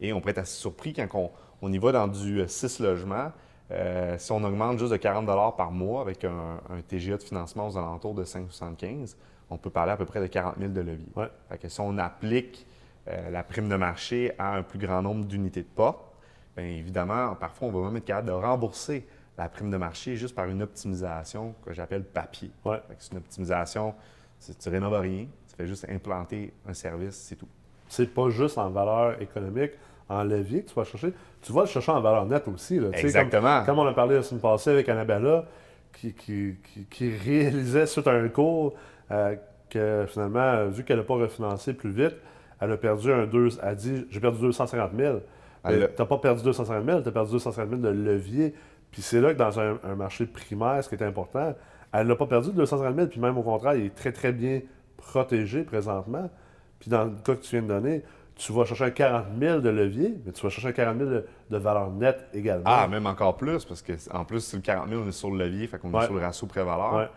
Et 0.00 0.12
on 0.12 0.20
pourrait 0.20 0.32
être 0.32 0.38
assez 0.38 0.58
surpris 0.58 0.92
quand 0.92 1.08
on, 1.14 1.30
on 1.60 1.72
y 1.72 1.78
va 1.78 1.92
dans 1.92 2.08
du 2.08 2.42
6 2.46 2.80
logements. 2.80 3.32
euh, 3.70 4.16
si 4.18 4.32
on 4.32 4.42
augmente 4.44 4.78
juste 4.78 4.92
de 4.92 4.96
40 4.96 5.56
par 5.56 5.70
mois 5.70 6.02
avec 6.02 6.24
un, 6.24 6.60
un 6.70 6.80
TGA 6.86 7.16
de 7.16 7.22
financement 7.22 7.68
aux 7.68 7.76
alentours 7.76 8.14
de 8.14 8.24
5,75, 8.24 9.16
on 9.52 9.58
peut 9.58 9.70
parler 9.70 9.92
à 9.92 9.96
peu 9.96 10.04
près 10.06 10.20
de 10.20 10.26
40 10.26 10.56
000 10.58 10.72
de 10.72 10.80
levier. 10.80 11.06
Ouais. 11.16 11.28
Fait 11.48 11.58
que 11.58 11.68
si 11.68 11.80
on 11.80 11.98
applique 11.98 12.66
euh, 13.08 13.30
la 13.30 13.42
prime 13.42 13.68
de 13.68 13.76
marché 13.76 14.32
à 14.38 14.54
un 14.56 14.62
plus 14.62 14.78
grand 14.78 15.02
nombre 15.02 15.24
d'unités 15.24 15.62
de 15.62 15.66
porte, 15.68 16.14
bien 16.56 16.64
évidemment, 16.66 17.34
parfois, 17.34 17.68
on 17.68 17.70
va 17.72 17.86
même 17.88 17.96
être 17.96 18.04
capable 18.04 18.28
de 18.28 18.32
rembourser 18.32 19.06
la 19.38 19.48
prime 19.48 19.70
de 19.70 19.76
marché 19.76 20.16
juste 20.16 20.34
par 20.34 20.46
une 20.46 20.62
optimisation 20.62 21.54
que 21.64 21.72
j'appelle 21.72 22.04
papier. 22.04 22.50
Ouais. 22.64 22.80
C'est 22.98 23.12
une 23.12 23.18
optimisation, 23.18 23.94
c'est- 24.38 24.58
tu 24.58 24.68
rénoves 24.68 25.00
rien, 25.00 25.26
tu 25.48 25.56
fais 25.56 25.66
juste 25.66 25.86
implanter 25.88 26.52
un 26.68 26.74
service, 26.74 27.14
c'est 27.16 27.36
tout. 27.36 27.48
c'est 27.88 28.06
pas 28.14 28.30
juste 28.30 28.56
en 28.56 28.70
valeur 28.70 29.20
économique, 29.20 29.72
en 30.08 30.24
levier 30.24 30.62
que 30.62 30.68
tu 30.70 30.74
vas 30.74 30.84
chercher. 30.84 31.12
Tu 31.42 31.52
vas 31.52 31.62
le 31.62 31.66
chercher 31.66 31.92
en 31.92 32.00
valeur 32.00 32.24
nette 32.26 32.48
aussi. 32.48 32.78
Là, 32.78 32.88
Exactement. 32.94 33.58
Comme, 33.58 33.76
comme 33.76 33.78
on 33.80 33.86
a 33.86 33.92
parlé 33.92 34.14
la 34.16 34.22
semaine 34.22 34.40
passée 34.40 34.70
avec 34.70 34.88
Annabella, 34.88 35.44
qui, 35.92 36.14
qui, 36.14 36.56
qui- 36.64 36.84
qui 36.86 37.10
réalisait 37.16 37.84
à 38.06 38.10
un 38.12 38.28
cours 38.28 38.74
euh, 39.12 39.36
que 39.70 40.04
finalement, 40.08 40.40
euh, 40.40 40.68
vu 40.68 40.84
qu'elle 40.84 40.98
n'a 40.98 41.02
pas 41.04 41.14
refinancé 41.14 41.72
plus 41.74 41.90
vite, 41.90 42.16
elle 42.60 42.72
a 42.72 42.76
perdu 42.76 43.12
un 43.12 43.26
2. 43.26 43.48
Elle 43.62 43.68
a 43.68 43.74
dit 43.74 44.06
J'ai 44.10 44.20
perdu 44.20 44.38
250 44.40 44.90
000. 44.96 45.20
Elle 45.64 45.78
Mais 45.78 45.84
a- 45.84 45.88
Tu 45.88 45.94
n'as 46.00 46.06
pas 46.06 46.18
perdu 46.18 46.42
250 46.42 46.84
000, 46.86 47.02
tu 47.02 47.08
as 47.08 47.12
perdu 47.12 47.30
250 47.32 47.68
000 47.70 47.80
de 47.82 47.88
levier. 47.88 48.54
Puis 48.90 49.00
c'est 49.02 49.20
là 49.20 49.32
que 49.32 49.38
dans 49.38 49.58
un, 49.60 49.78
un 49.84 49.94
marché 49.94 50.26
primaire, 50.26 50.82
ce 50.84 50.88
qui 50.88 50.94
est 50.96 51.02
important, 51.06 51.54
elle 51.92 52.06
n'a 52.06 52.16
pas 52.16 52.26
perdu 52.26 52.52
250 52.52 52.94
000, 52.96 53.06
puis 53.08 53.20
même 53.20 53.38
au 53.38 53.42
contraire, 53.42 53.74
il 53.74 53.86
est 53.86 53.94
très, 53.94 54.12
très 54.12 54.32
bien 54.32 54.60
protégé 54.96 55.62
présentement. 55.62 56.30
Puis 56.78 56.90
dans 56.90 57.04
le 57.04 57.10
cas 57.24 57.34
que 57.34 57.42
tu 57.42 57.50
viens 57.56 57.62
de 57.62 57.68
donner, 57.68 58.02
tu 58.34 58.52
vas 58.52 58.64
chercher 58.64 58.84
un 58.84 58.90
40 58.90 59.24
000 59.40 59.60
de 59.60 59.68
levier, 59.68 60.14
mais 60.24 60.32
tu 60.32 60.42
vas 60.42 60.48
chercher 60.50 60.68
un 60.68 60.72
40 60.72 60.98
000 60.98 61.10
de, 61.10 61.26
de 61.50 61.56
valeur 61.56 61.90
nette 61.90 62.26
également. 62.34 62.64
Ah, 62.66 62.88
même 62.88 63.06
encore 63.06 63.36
plus, 63.36 63.64
parce 63.64 63.82
que 63.82 63.92
en 64.12 64.24
plus, 64.24 64.40
sur 64.44 64.56
le 64.58 64.62
40 64.62 64.88
000, 64.88 65.02
on 65.04 65.08
est 65.08 65.12
sur 65.12 65.30
le 65.30 65.44
levier, 65.44 65.66
fait 65.66 65.78
qu'on 65.78 65.92
Ouais. 65.92 66.02
est 66.02 66.06
sur 66.06 66.14
le 66.14 66.20
ratio 66.20 66.46
pré-valeur. 66.46 66.94
Ouais. 66.94 67.08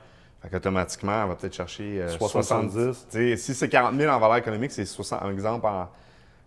Fait 0.45 0.51
qu'automatiquement, 0.51 1.23
on 1.25 1.27
va 1.29 1.36
peut-être 1.36 1.53
chercher 1.55 2.01
euh, 2.01 2.08
70. 2.10 2.47
70. 2.71 3.08
Tu 3.12 3.17
sais, 3.17 3.38
si 3.38 3.53
c'est 3.53 3.69
40 3.69 3.95
000 3.95 4.13
en 4.13 4.19
valeur 4.19 4.38
économique, 4.38 4.71
c'est 4.71 4.86
60, 4.86 5.21
un 5.23 5.31
exemple 5.31 5.65
en 5.65 5.88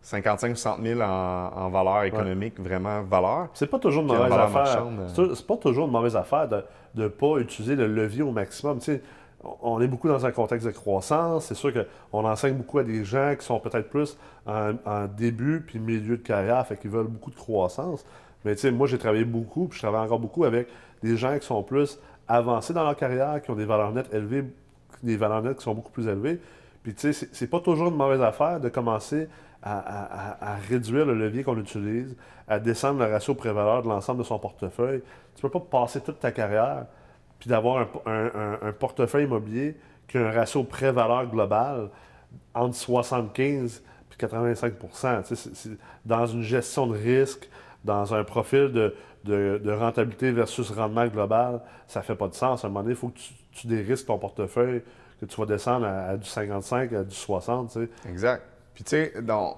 55 0.02 0.56
60 0.56 0.82
000 0.82 1.00
en, 1.00 1.04
en 1.04 1.68
valeur 1.70 2.04
économique, 2.04 2.58
vraiment 2.60 3.02
valeur. 3.02 3.48
C'est 3.54 3.66
pas 3.66 3.78
toujours 3.78 4.02
une 4.02 4.08
mauvaise 4.08 4.30
affaire. 4.58 4.66
euh. 5.00 5.34
C'est 5.34 5.46
pas 5.46 5.56
toujours 5.56 5.86
une 5.86 5.92
mauvaise 5.92 6.16
affaire 6.16 6.48
de 6.48 6.62
ne 6.94 7.08
pas 7.08 7.38
utiliser 7.38 7.74
le 7.76 7.86
levier 7.88 8.22
au 8.22 8.30
maximum. 8.30 8.78
On- 9.44 9.56
on 9.62 9.80
est 9.80 9.86
beaucoup 9.88 10.08
dans 10.08 10.24
un 10.26 10.30
contexte 10.32 10.66
de 10.66 10.72
croissance. 10.72 11.46
C'est 11.46 11.54
sûr 11.54 11.72
qu'on 11.72 12.24
enseigne 12.24 12.54
beaucoup 12.54 12.78
à 12.78 12.84
des 12.84 13.04
gens 13.04 13.34
qui 13.38 13.44
sont 13.44 13.60
peut-être 13.60 13.88
plus 13.88 14.16
en, 14.46 14.72
en 14.86 15.06
début 15.06 15.60
puis 15.66 15.78
milieu 15.78 16.16
de 16.16 16.22
carrière, 16.22 16.66
fait 16.66 16.76
qu'ils 16.76 16.90
veulent 16.90 17.06
beaucoup 17.08 17.30
de 17.30 17.36
croissance. 17.36 18.04
Mais 18.44 18.54
tu 18.54 18.62
sais, 18.62 18.70
moi, 18.70 18.86
j'ai 18.86 18.98
travaillé 18.98 19.24
beaucoup, 19.24 19.66
puis 19.66 19.78
je 19.78 19.82
travaille 19.82 20.04
encore 20.06 20.20
beaucoup 20.20 20.44
avec 20.44 20.68
des 21.02 21.16
gens 21.16 21.36
qui 21.38 21.46
sont 21.46 21.62
plus 21.62 21.98
avancés 22.28 22.72
dans 22.74 22.84
leur 22.84 22.96
carrière, 22.96 23.40
qui 23.42 23.50
ont 23.50 23.54
des 23.56 23.64
valeurs 23.64 23.92
nettes 23.92 24.12
élevées, 24.12 24.44
des 25.02 25.16
valeurs 25.16 25.42
nettes 25.42 25.58
qui 25.58 25.64
sont 25.64 25.74
beaucoup 25.74 25.90
plus 25.92 26.06
élevées. 26.08 26.40
Puis 26.82 26.94
tu 26.94 27.12
sais, 27.12 27.28
c'est- 27.32 27.46
pas 27.48 27.60
toujours 27.60 27.88
une 27.88 27.96
mauvaise 27.96 28.22
affaire 28.22 28.60
de 28.60 28.68
commencer 28.68 29.28
à, 29.62 30.54
réduire 30.68 31.04
le 31.04 31.14
levier 31.14 31.42
qu'on 31.42 31.58
utilise, 31.58 32.16
à 32.46 32.58
descendre 32.60 33.00
le 33.04 33.10
ratio 33.10 33.34
prévaleur 33.34 33.82
de 33.82 33.88
l'ensemble 33.88 34.20
de 34.20 34.24
son 34.24 34.38
portefeuille. 34.38 35.02
Tu 35.34 35.42
peux 35.42 35.48
pas 35.50 35.60
passer 35.60 36.00
toute 36.00 36.20
ta 36.20 36.30
carrière 36.30 36.86
puis 37.40 37.50
d'avoir 37.50 37.86
un, 38.06 38.72
portefeuille 38.78 39.24
immobilier 39.24 39.76
qui 40.06 40.16
a 40.18 40.28
un 40.28 40.30
ratio 40.30 40.62
pré-valeur 40.64 41.26
global 41.26 41.88
entre 42.54 42.74
75 42.76 43.82
puis 44.08 44.18
85 44.18 44.74
Tu 44.78 44.86
sais, 44.92 45.34
c'est- 45.36 45.54
c'est- 45.54 45.78
Dans 46.04 46.26
une 46.26 46.42
gestion 46.42 46.86
de 46.86 46.96
risque, 46.96 47.48
dans 47.84 48.14
un 48.14 48.24
profil 48.24 48.72
de, 48.72 48.94
de- 49.24 49.60
de 49.62 49.72
rentabilité 49.72 50.30
versus 50.32 50.70
rendement 50.70 51.06
global, 51.06 51.60
ça 51.86 52.02
fait 52.02 52.14
pas 52.16 52.28
de 52.28 52.34
sens. 52.34 52.64
À 52.64 52.66
un 52.66 52.70
moment 52.70 52.82
donné, 52.82 52.94
il 52.94 52.98
faut 52.98 53.08
que 53.08 53.18
tu, 53.18 53.32
tu 53.52 53.66
dérisques 53.66 54.06
ton 54.06 54.18
portefeuille, 54.18 54.82
que 55.20 55.26
tu 55.26 55.40
vas 55.40 55.46
descendre 55.46 55.86
à, 55.86 56.04
à 56.10 56.16
du 56.16 56.28
55, 56.28 56.92
à 56.92 57.04
du 57.04 57.14
60. 57.14 57.72
tu 57.72 57.80
sais. 57.80 57.88
Exact. 58.08 58.42
Puis 58.74 58.84
tu 58.84 58.90
sais, 58.90 59.12
dans, 59.22 59.52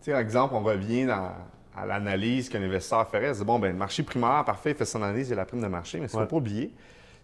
tu 0.00 0.06
sais, 0.06 0.10
par 0.12 0.20
exemple, 0.20 0.54
on 0.54 0.62
revient 0.62 1.06
dans- 1.06 1.32
à 1.76 1.86
l'analyse 1.86 2.48
qu'un 2.48 2.62
investisseur 2.62 3.08
ferait. 3.08 3.34
C'est 3.34 3.44
bon, 3.44 3.58
ben 3.58 3.72
le 3.72 3.78
marché 3.78 4.02
primaire, 4.04 4.44
parfait, 4.44 4.70
il 4.70 4.76
fait 4.76 4.84
son 4.84 5.02
analyse, 5.02 5.28
il 5.28 5.30
y 5.30 5.32
a 5.34 5.36
la 5.36 5.44
prime 5.44 5.60
de 5.60 5.66
marché, 5.66 5.98
mais 5.98 6.06
ce 6.06 6.12
qu'il 6.12 6.20
ne 6.20 6.24
faut 6.26 6.30
pas 6.30 6.36
oublier, 6.36 6.72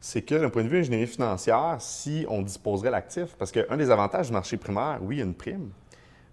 c'est 0.00 0.22
que 0.22 0.34
d'un 0.34 0.50
point 0.50 0.64
de 0.64 0.68
vue 0.68 0.78
ingénierie 0.80 1.06
financière, 1.06 1.76
si 1.78 2.24
on 2.28 2.42
disposerait 2.42 2.90
l'actif, 2.90 3.36
parce 3.38 3.52
qu'un 3.52 3.76
des 3.76 3.90
avantages 3.92 4.26
du 4.28 4.32
marché 4.32 4.56
primaire, 4.56 4.98
oui, 5.02 5.16
il 5.16 5.18
y 5.18 5.22
a 5.22 5.24
une 5.24 5.34
prime, 5.34 5.70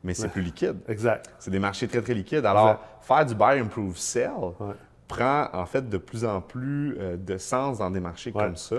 mais 0.08 0.14
c'est 0.16 0.24
Ouais. 0.24 0.30
plus 0.30 0.42
liquide. 0.42 0.78
Exact. 0.88 1.30
C'est 1.38 1.52
des 1.52 1.60
marchés 1.60 1.88
très, 1.88 2.02
très 2.02 2.14
liquides. 2.16 2.46
Alors, 2.46 2.70
Exact. 2.70 2.82
faire 3.02 3.26
du 3.26 3.36
buy, 3.36 3.60
improve, 3.60 3.98
sell 3.98 4.32
Ouais. 4.60 4.74
prend 5.08 5.48
en 5.54 5.66
fait 5.66 5.88
de 5.88 5.98
plus 5.98 6.26
en 6.26 6.42
plus 6.42 6.96
euh, 7.00 7.18
de 7.18 7.38
sens 7.38 7.78
dans 7.78 7.92
des 7.92 8.00
marchés 8.00 8.32
Ouais. 8.34 8.44
comme 8.44 8.56
ça. 8.56 8.78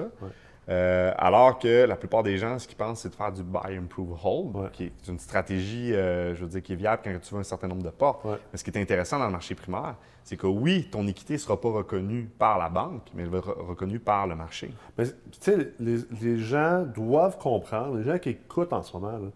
Euh, 0.71 1.13
alors 1.17 1.59
que 1.59 1.87
la 1.87 1.97
plupart 1.97 2.23
des 2.23 2.37
gens, 2.37 2.59
ce 2.59 2.69
qu'ils 2.69 2.77
pensent, 2.77 3.01
c'est 3.01 3.09
de 3.09 3.15
faire 3.15 3.33
du 3.33 3.43
buy, 3.43 3.75
improve, 3.79 4.19
hold, 4.23 4.57
Ouais. 4.57 4.69
qui 4.73 4.85
est 4.85 5.09
une 5.09 5.19
stratégie, 5.19 5.95
euh, 5.95 6.35
je 6.35 6.43
veux 6.43 6.49
dire, 6.51 6.63
qui 6.63 6.75
est 6.75 6.77
viable 6.77 7.01
quand 7.03 7.19
tu 7.23 7.33
veux 7.35 7.41
un 7.41 7.45
certain 7.45 7.69
nombre 7.69 7.83
de 7.83 7.89
portes. 7.89 8.23
Ouais. 8.25 8.37
Mais 8.53 8.59
ce 8.59 8.65
qui 8.65 8.71
est 8.71 8.79
intéressant 8.79 9.19
dans 9.19 9.25
le 9.27 9.33
marché 9.33 9.55
primaire, 9.55 9.95
c'est 10.25 10.37
que 10.37 10.47
oui, 10.47 10.89
ton 10.93 11.07
équité 11.07 11.35
ne 11.35 11.39
sera 11.39 11.59
pas 11.59 11.71
reconnue 11.71 12.29
par 12.39 12.59
la 12.59 12.69
banque, 12.69 13.07
mais 13.15 13.23
elle 13.23 13.31
va 13.31 13.39
être 13.39 13.57
reconnue 13.67 13.99
par 13.99 14.27
le 14.27 14.35
marché. 14.37 14.71
Mais 14.99 15.07
tu 15.07 15.13
sais, 15.41 15.73
les, 15.81 16.01
les 16.21 16.37
gens 16.37 16.83
doivent 16.83 17.39
comprendre, 17.39 17.97
les 17.97 18.05
gens 18.05 18.19
qui 18.19 18.29
écoutent 18.31 18.75
en 18.75 18.83
ce 18.83 18.93
moment, 18.95 19.13
là, 19.13 19.29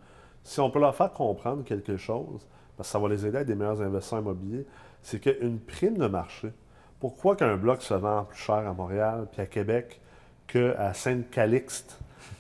si 0.45 0.61
on 0.61 0.71
peut 0.71 0.81
leur 0.81 0.95
faire 0.95 1.13
comprendre 1.13 1.65
quelque 1.65 1.97
chose, 1.97 2.47
parce 2.77 2.89
que 2.89 2.93
ça 2.93 2.99
va 2.99 3.09
les 3.09 3.27
aider 3.27 3.39
à 3.39 3.41
être 3.43 3.47
des 3.47 3.55
meilleurs 3.55 3.81
investisseurs 3.81 4.21
immobiliers, 4.21 4.67
c'est 5.03 5.21
qu'une 5.21 5.59
prime 5.59 5.99
de 5.99 6.07
marché, 6.07 6.53
pourquoi 7.01 7.37
qu'un 7.37 7.57
bloc 7.57 7.83
se 7.83 7.95
vend 7.95 8.25
plus 8.25 8.39
cher 8.39 8.55
à 8.57 8.73
Montréal 8.73 9.27
puis 9.31 9.43
à 9.43 9.47
Québec 9.47 10.01
qu'à 10.47 10.95
Sainte-Calixte, 10.95 11.99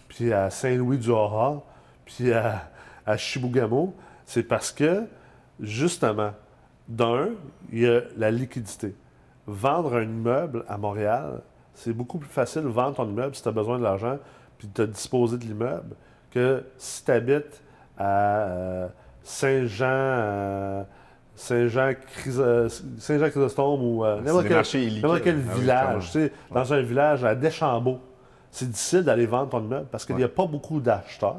puis 0.08 0.32
à 0.32 0.50
Saint-Louis-du-Haut, 0.50 1.64
puis 2.04 2.32
à, 2.32 2.70
à 3.06 3.16
c'est 4.26 4.42
parce 4.42 4.72
que, 4.72 5.04
justement, 5.60 6.32
d'un, 6.88 7.30
il 7.72 7.80
y 7.80 7.86
a 7.88 8.02
la 8.16 8.30
liquidité. 8.30 8.94
Vendre 9.46 9.96
un 9.96 10.02
immeuble 10.02 10.64
à 10.68 10.78
Montréal, 10.78 11.42
c'est 11.74 11.92
beaucoup 11.92 12.18
plus 12.18 12.28
facile 12.28 12.62
de 12.62 12.68
vendre 12.68 12.96
ton 12.96 13.08
immeuble 13.08 13.34
si 13.34 13.42
tu 13.42 13.48
as 13.48 13.52
besoin 13.52 13.78
de 13.78 13.82
l'argent 13.82 14.18
puis 14.58 14.68
de 14.72 14.86
disposer 14.86 15.38
de 15.38 15.44
l'immeuble 15.44 15.96
que 16.30 16.64
si 16.76 17.04
tu 17.04 17.10
habites 17.10 17.62
à 18.02 18.46
euh, 18.48 18.88
Saint-Jean, 19.22 19.86
euh, 19.88 20.82
Saint-Jean, 21.34 21.92
Chryso- 22.16 22.68
Saint-Jean 22.98 23.30
Chrysostome 23.30 23.82
ou 23.82 24.04
euh, 24.04 24.16
C'est 24.16 24.22
n'importe 25.00 25.22
quel, 25.22 25.36
Ah 25.36 25.48
oui, 25.54 25.60
village, 25.60 26.18
dans 26.50 26.72
un 26.72 26.82
village 26.82 27.24
à 27.24 27.34
Deschambault. 27.34 28.00
C'est 28.50 28.68
difficile 28.68 29.02
d'aller 29.04 29.26
vendre 29.26 29.48
ton 29.48 29.62
immeuble 29.62 29.86
parce 29.90 30.04
qu'il 30.04 30.16
n'y 30.16 30.24
a 30.24 30.28
pas 30.28 30.46
beaucoup 30.46 30.80
d'acheteurs. 30.80 31.36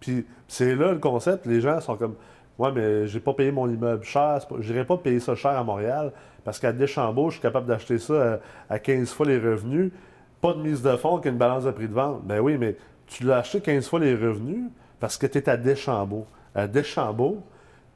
Puis 0.00 0.26
c'est 0.46 0.74
là 0.76 0.92
le 0.92 0.98
concept. 0.98 1.46
Les 1.46 1.60
gens 1.60 1.80
sont 1.80 1.96
comme 1.96 2.14
Ouais, 2.56 2.70
mais 2.72 3.08
j'ai 3.08 3.18
pas 3.18 3.32
payé 3.32 3.50
mon 3.50 3.68
immeuble 3.68 4.04
cher. 4.04 4.38
pas- 4.48 4.54
J'irai 4.60 4.84
pas 4.84 4.96
payer 4.96 5.18
ça 5.18 5.34
cher 5.34 5.50
à 5.58 5.64
Montréal 5.64 6.12
parce 6.44 6.60
qu'à 6.60 6.72
Deschambault, 6.72 7.30
je 7.30 7.34
suis 7.34 7.42
capable 7.42 7.66
d'acheter 7.66 7.98
ça 7.98 8.34
à, 8.70 8.74
à 8.74 8.78
15 8.78 9.10
fois 9.12 9.26
les 9.26 9.38
revenus. 9.38 9.90
Pas 10.40 10.52
de 10.52 10.58
mise 10.60 10.80
de 10.82 10.94
fonds 10.96 11.18
qu'une 11.18 11.36
balance 11.36 11.64
de 11.64 11.72
prix 11.72 11.88
de 11.88 11.94
vente. 11.94 12.22
Ben 12.24 12.38
oui, 12.38 12.56
mais 12.56 12.76
tu 13.08 13.24
l'as 13.24 13.38
acheté 13.38 13.60
15 13.60 13.88
fois 13.88 13.98
les 13.98 14.14
revenus 14.14 14.70
parce 15.04 15.18
que 15.18 15.26
tu 15.26 15.36
es 15.36 15.50
à 15.50 15.58
Deschambault. 15.58 16.24
À 16.54 16.66
Deschambault, 16.66 17.42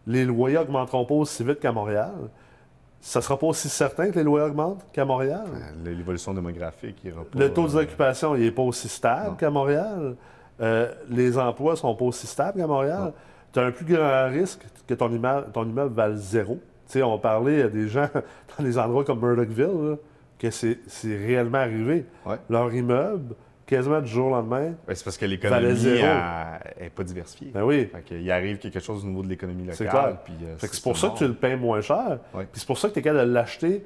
les 0.07 0.27
loyers 0.27 0.59
augmenteront 0.59 1.07
pas 1.07 1.15
aussi 1.15 1.43
vite 1.43 1.59
qu'à 1.59 1.73
Montréal. 1.73 2.13
Ça 3.01 3.23
sera 3.23 3.39
pas 3.39 3.47
aussi 3.47 3.71
certain 3.71 4.11
que 4.11 4.19
les 4.19 4.25
loyers 4.25 4.45
augmentent 4.45 4.85
qu'à 4.93 5.07
Montréal? 5.07 5.47
Euh, 5.55 5.95
L'évolution 5.95 6.35
démographique 6.35 7.03
ira 7.03 7.25
pas. 7.25 7.39
Le 7.39 7.51
taux 7.51 7.65
euh, 7.65 7.81
d'occupation, 7.81 8.37
il 8.37 8.43
n'est 8.43 8.51
pas 8.51 8.61
aussi 8.61 8.91
stable 8.91 9.39
qu'à 9.39 9.49
Montréal. 9.49 10.17
Euh, 10.61 10.93
les 11.09 11.39
emplois 11.39 11.73
ne 11.73 11.77
sont 11.79 11.95
pas 11.95 12.05
aussi 12.05 12.27
stables 12.27 12.59
qu'à 12.59 12.67
Montréal. 12.67 13.15
Tu 13.55 13.59
as 13.59 13.63
un 13.63 13.71
plus 13.71 13.87
grand 13.87 14.29
risque 14.29 14.61
que 14.87 14.93
ton 14.93 15.11
immeuble, 15.11 15.47
ton 15.51 15.65
immeuble 15.65 15.95
vale 15.95 16.17
zéro. 16.17 16.59
On 16.95 17.19
parlait 17.19 17.63
à 17.63 17.69
des 17.69 17.89
gens 17.89 18.11
dans 18.59 18.65
des 18.65 18.77
endroits 18.77 19.05
comme 19.05 19.21
Murdochville, 19.21 19.93
là, 19.93 19.97
que 20.39 20.51
c'est 20.51 20.81
c'est 20.87 21.17
réellement 21.17 21.57
arrivé. 21.57 22.05
Ouais. 22.27 22.37
Leur 22.51 22.75
immeuble, 22.75 23.35
quasiment 23.69 24.01
du 24.01 24.09
jour 24.09 24.27
au 24.27 24.31
lendemain, 24.31 24.73
Ben, 24.87 24.95
c'est 24.95 25.05
parce 25.05 25.17
que 25.17 25.27
l'économie 25.27 25.67
n'est 26.81 26.91
pas 26.91 27.05
diversifiée. 27.05 27.51
ben 27.53 27.63
oui. 27.63 27.87
Fait 27.93 28.03
qu'il 28.03 28.31
arrive 28.31 28.59
quelque 28.59 28.81
chose 28.81 29.05
au 29.05 29.09
niveau 29.09 29.23
de 29.23 29.29
l'économie 29.29 29.67
C'est 29.73 29.85
locale. 29.85 30.19
clair. 30.25 30.39
euh, 30.49 30.57
Fait 30.59 30.69
que 30.69 30.75
c'est 30.75 30.83
pour 30.83 30.97
ça 30.97 31.11
que 31.11 31.19
tu 31.19 31.27
le 31.27 31.35
payes 31.35 31.57
moins 31.57 31.81
cher. 31.81 32.19
Puis 32.33 32.47
c'est 32.55 32.67
pour 32.67 32.79
ça 32.79 32.89
que 32.89 32.95
tu 32.95 33.01
es 33.01 33.03
capable 33.03 33.29
de 33.29 33.33
l'acheter 33.33 33.85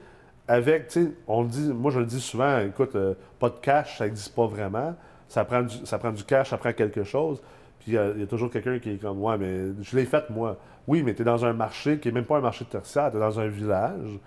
avec, 0.49 0.89
tu 0.89 1.05
sais, 1.05 1.11
on 1.27 1.43
le 1.43 1.49
dit, 1.49 1.73
moi 1.73 1.91
je 1.91 2.01
le 2.01 2.07
dis 2.07 2.21
souvent, 2.21 2.59
écoute, 2.61 2.95
euh, 2.97 3.15
pas 3.39 3.49
de 3.51 3.57
cash, 3.61 3.99
ça 3.99 4.05
n'existe 4.05 4.35
pas 4.35 4.47
vraiment. 4.47 4.95
Ça 5.29 5.45
prend, 5.45 5.63
du, 5.63 5.75
ça 5.87 5.99
prend 5.99 6.11
du 6.13 6.25
cash, 6.25 6.51
ça 6.51 6.59
prend 6.59 6.73
quelque 6.73 7.05
chose. 7.05 7.41
Puis 7.81 7.97
euh, 7.97 8.13
il 8.15 8.21
y 8.21 8.25
a 8.25 8.27
toujours 8.27 8.51
quelqu'un 8.51 8.79
qui 8.79 8.91
est 8.91 8.97
comme, 9.01 9.23
ouais, 9.23 9.39
mais 9.39 9.73
je 9.83 9.97
l'ai 9.97 10.05
fait 10.05 10.29
moi. 10.31 10.57
Oui, 10.87 11.03
mais 11.03 11.15
tu 11.15 11.23
es 11.23 11.25
dans 11.25 11.45
un 11.45 11.53
marché 11.53 11.99
qui 11.99 12.09
n'est 12.09 12.15
même 12.15 12.25
pas 12.25 12.37
un 12.37 12.41
marché 12.41 12.65
tertiaire, 12.65 13.11
tu 13.11 13.17
es 13.17 13.21
dans 13.21 13.39
un 13.41 13.47
village. 13.49 14.19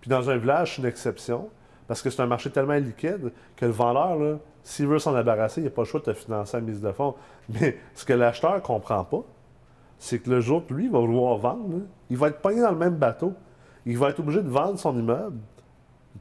Puis 0.00 0.08
dans 0.10 0.28
un 0.30 0.36
village, 0.36 0.76
c'est 0.76 0.82
une 0.82 0.88
exception. 0.88 1.48
Parce 1.88 2.00
que 2.00 2.10
c'est 2.10 2.22
un 2.22 2.26
marché 2.26 2.48
tellement 2.50 2.74
liquide 2.74 3.32
que 3.56 3.64
le 3.66 3.72
vendeur, 3.72 4.16
là, 4.16 4.38
s'il 4.62 4.86
veut 4.86 4.98
s'en 4.98 5.14
débarrasser, 5.14 5.60
il 5.60 5.64
n'a 5.64 5.70
pas 5.70 5.82
le 5.82 5.86
choix 5.86 6.00
de 6.00 6.06
te 6.06 6.12
financer 6.12 6.56
à 6.56 6.60
mise 6.60 6.80
de 6.80 6.92
fonds. 6.92 7.14
Mais 7.48 7.76
ce 7.94 8.04
que 8.04 8.12
l'acheteur 8.12 8.54
ne 8.54 8.60
comprend 8.60 9.04
pas, 9.04 9.22
c'est 9.98 10.18
que 10.18 10.30
le 10.30 10.40
jour 10.40 10.66
que 10.66 10.74
lui 10.74 10.88
va 10.88 10.98
vouloir 10.98 11.36
vendre, 11.36 11.80
il 12.10 12.16
va 12.16 12.28
être 12.28 12.40
pogné 12.40 12.60
dans 12.60 12.70
le 12.70 12.76
même 12.76 12.96
bateau. 12.96 13.34
Il 13.86 13.98
va 13.98 14.10
être 14.10 14.20
obligé 14.20 14.42
de 14.42 14.48
vendre 14.48 14.78
son 14.78 14.96
immeuble 14.96 15.38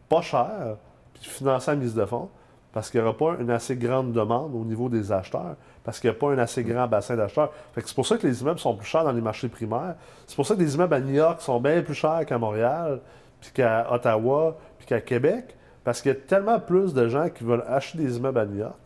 pas 0.09 0.21
cher, 0.21 0.77
puis 1.13 1.23
financer 1.23 1.71
à 1.71 1.75
mise 1.75 1.93
de 1.93 2.05
fonds, 2.05 2.29
parce 2.73 2.89
qu'il 2.89 3.01
n'y 3.01 3.07
aura 3.07 3.17
pas 3.17 3.35
une 3.39 3.49
assez 3.49 3.75
grande 3.75 4.13
demande 4.13 4.55
au 4.55 4.63
niveau 4.63 4.89
des 4.89 5.11
acheteurs, 5.11 5.55
parce 5.83 5.99
qu'il 5.99 6.09
n'y 6.09 6.15
a 6.15 6.19
pas 6.19 6.31
un 6.31 6.37
assez 6.37 6.63
grand 6.63 6.87
bassin 6.87 7.15
d'acheteurs. 7.15 7.51
C'est 7.75 7.95
pour 7.95 8.05
ça 8.05 8.17
que 8.17 8.25
les 8.25 8.41
immeubles 8.41 8.59
sont 8.59 8.75
plus 8.75 8.87
chers 8.87 9.03
dans 9.03 9.11
les 9.11 9.21
marchés 9.21 9.49
primaires. 9.49 9.95
C'est 10.27 10.35
pour 10.35 10.45
ça 10.45 10.55
que 10.55 10.59
les 10.59 10.75
immeubles 10.75 10.93
à 10.93 10.99
New 10.99 11.13
York 11.13 11.41
sont 11.41 11.59
bien 11.59 11.81
plus 11.81 11.93
chers 11.93 12.25
qu'à 12.25 12.37
Montréal, 12.37 13.01
puis 13.39 13.51
qu'à 13.51 13.91
Ottawa, 13.91 14.57
puis 14.77 14.87
qu'à 14.87 15.01
Québec, 15.01 15.57
parce 15.83 16.01
qu'il 16.01 16.09
y 16.09 16.15
a 16.15 16.17
tellement 16.17 16.59
plus 16.59 16.93
de 16.93 17.07
gens 17.07 17.29
qui 17.29 17.43
veulent 17.43 17.63
acheter 17.67 17.99
des 17.99 18.17
immeubles 18.17 18.39
à 18.39 18.45
New 18.45 18.59
York. 18.59 18.77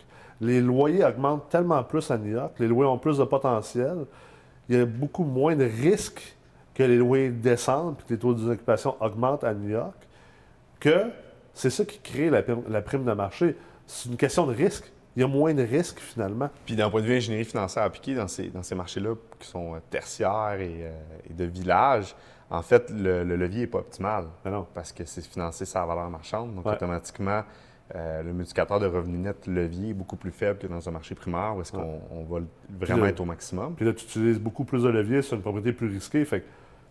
Les 0.42 0.62
loyers 0.62 1.04
augmentent 1.06 1.50
tellement 1.50 1.84
plus 1.84 2.10
à 2.12 2.18
New 2.18 2.32
York, 2.32 2.54
les 2.60 2.68
loyers 2.68 2.90
ont 2.90 2.98
plus 2.98 3.18
de 3.18 3.24
potentiel, 3.24 4.06
il 4.70 4.78
y 4.78 4.82
a 4.82 4.86
beaucoup 4.86 5.24
moins 5.24 5.56
de 5.56 5.66
risques 5.66 6.36
que 6.74 6.84
les 6.84 6.98
loyers 6.98 7.30
descendent 7.30 7.96
puis 7.98 8.06
que 8.08 8.14
les 8.14 8.20
taux 8.20 8.34
d'occupation 8.34 8.96
augmentent 9.00 9.44
à 9.44 9.54
New 9.54 9.70
York, 9.70 9.96
que 10.80 11.06
c'est 11.54 11.70
ça 11.70 11.86
qui 11.86 12.00
crée 12.00 12.30
la, 12.30 12.42
prime- 12.44 12.64
la 12.70 12.82
prime 12.82 13.06
de 13.06 13.14
marché. 13.14 13.56
C'est 13.88 14.10
une 14.10 14.18
question 14.18 14.46
de 14.46 14.54
risque. 14.54 14.92
Il 15.16 15.22
y 15.22 15.24
a 15.24 15.28
moins 15.28 15.54
de 15.54 15.64
risques 15.64 16.00
finalement. 16.00 16.50
Puis 16.66 16.76
d'un 16.76 16.90
point 16.90 17.02
de 17.02 17.06
vue 17.08 17.16
ingénierie 17.16 17.46
financière 17.46 17.84
appliquée 17.84 18.16
dans 18.16 18.28
ces, 18.28 18.50
dans 18.50 18.64
ces 18.64 18.76
marchés-là 18.76 19.16
qui 19.40 19.48
sont 19.48 19.76
euh, 19.76 19.80
tertiaires 19.90 20.58
et, 20.60 20.82
euh, 20.82 20.92
et 21.30 21.34
de 21.34 21.46
village, 21.46 22.16
en 22.50 22.62
fait, 22.62 22.90
le, 22.92 23.24
le 23.24 23.36
levier 23.38 23.62
n'est 23.62 23.68
pas 23.68 23.80
optimal 23.80 24.26
Mais 24.44 24.52
non. 24.52 24.68
parce 24.74 24.92
que 24.92 25.06
c'est 25.06 25.26
financé 25.26 25.66
sa 25.66 25.86
valeur 25.86 26.10
marchande. 26.10 26.54
Donc, 26.56 26.66
Ouais. 26.66 26.74
automatiquement, 26.74 27.44
euh, 27.96 28.24
le 28.24 28.34
multiplicateur 28.34 28.80
de 28.80 28.88
revenu 28.88 29.18
net 29.18 29.48
levier 29.48 29.90
est 29.92 29.94
beaucoup 29.94 30.16
plus 30.16 30.32
faible 30.32 30.60
que 30.60 30.68
dans 30.68 30.88
un 30.88 30.92
marché 30.92 31.16
primaire 31.16 31.56
où 31.56 31.62
est-ce 31.62 31.76
Ouais. 31.76 31.82
qu'on 32.10 32.18
on 32.18 32.24
va 32.26 32.42
vraiment 32.80 33.06
être 33.06 33.20
au 33.22 33.26
maximum. 33.26 33.74
Puis 33.76 33.86
là, 33.86 33.94
tu 33.94 34.04
utilises 34.06 34.40
beaucoup 34.40 34.64
plus 34.66 34.84
de 34.84 34.90
leviers 34.90 35.22
sur 35.22 35.36
une 35.36 35.42
propriété 35.42 35.72
plus 35.72 35.88
risquée. 35.88 36.26
Fait 36.26 36.42
que 36.42 36.46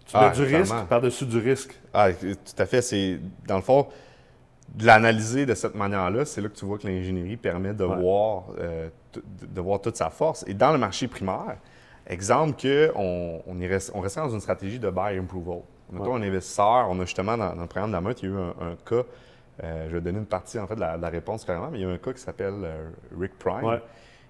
tu 0.06 0.12
Ah, 0.14 0.28
mets 0.30 0.36
du 0.36 0.46
clairement. 0.46 0.74
risque 0.74 0.88
par-dessus 0.88 1.26
du 1.26 1.38
risque. 1.38 1.78
Ah, 1.92 2.12
tout 2.12 2.34
à 2.58 2.66
fait. 2.66 2.80
C'est, 2.82 3.18
dans 3.46 3.56
le 3.56 3.62
fond, 3.62 3.86
de 4.74 4.86
l'analyser 4.86 5.46
de 5.46 5.54
cette 5.54 5.74
manière-là, 5.74 6.24
c'est 6.24 6.40
là 6.40 6.48
que 6.48 6.54
tu 6.54 6.64
vois 6.64 6.78
que 6.78 6.86
l'ingénierie 6.86 7.36
permet 7.36 7.72
de, 7.74 7.84
Ouais. 7.84 7.96
voir, 7.96 8.44
euh, 8.58 8.88
de, 9.12 9.22
de 9.46 9.60
voir 9.60 9.80
toute 9.80 9.96
sa 9.96 10.10
force. 10.10 10.44
Et 10.48 10.54
dans 10.54 10.72
le 10.72 10.78
marché 10.78 11.06
primaire, 11.08 11.58
exemple 12.06 12.60
que 12.60 12.90
on, 12.96 13.40
on, 13.46 13.60
est 13.60 13.68
rest- 13.68 13.92
on 13.94 14.00
restait 14.00 14.20
dans 14.20 14.30
une 14.30 14.40
stratégie 14.40 14.78
de 14.78 14.90
buy 14.90 15.16
approval. 15.18 15.60
Mettons 15.92 16.16
un 16.16 16.22
investisseur, 16.22 16.88
on 16.90 16.98
a 17.00 17.04
justement 17.04 17.36
dans, 17.36 17.54
dans 17.54 17.62
le 17.62 17.68
programme 17.68 17.92
d'Ameut, 17.92 18.14
il 18.22 18.28
y 18.28 18.32
a 18.32 18.34
eu 18.34 18.38
un, 18.38 18.48
un 18.72 18.76
cas, 18.84 19.02
euh, 19.62 19.86
je 19.88 19.94
vais 19.94 20.00
donner 20.00 20.18
une 20.18 20.26
partie 20.26 20.58
en 20.58 20.66
fait 20.66 20.74
de 20.74 20.80
la, 20.80 20.96
de 20.96 21.02
la 21.02 21.08
réponse 21.08 21.44
carrément, 21.44 21.68
mais 21.70 21.78
il 21.78 21.82
y 21.82 21.84
a 21.84 21.90
eu 21.90 21.94
un 21.94 21.98
cas 21.98 22.12
qui 22.12 22.20
s'appelle 22.20 22.54
euh, 22.64 22.88
Rick 23.18 23.38
Prime. 23.38 23.62
Ouais. 23.64 23.82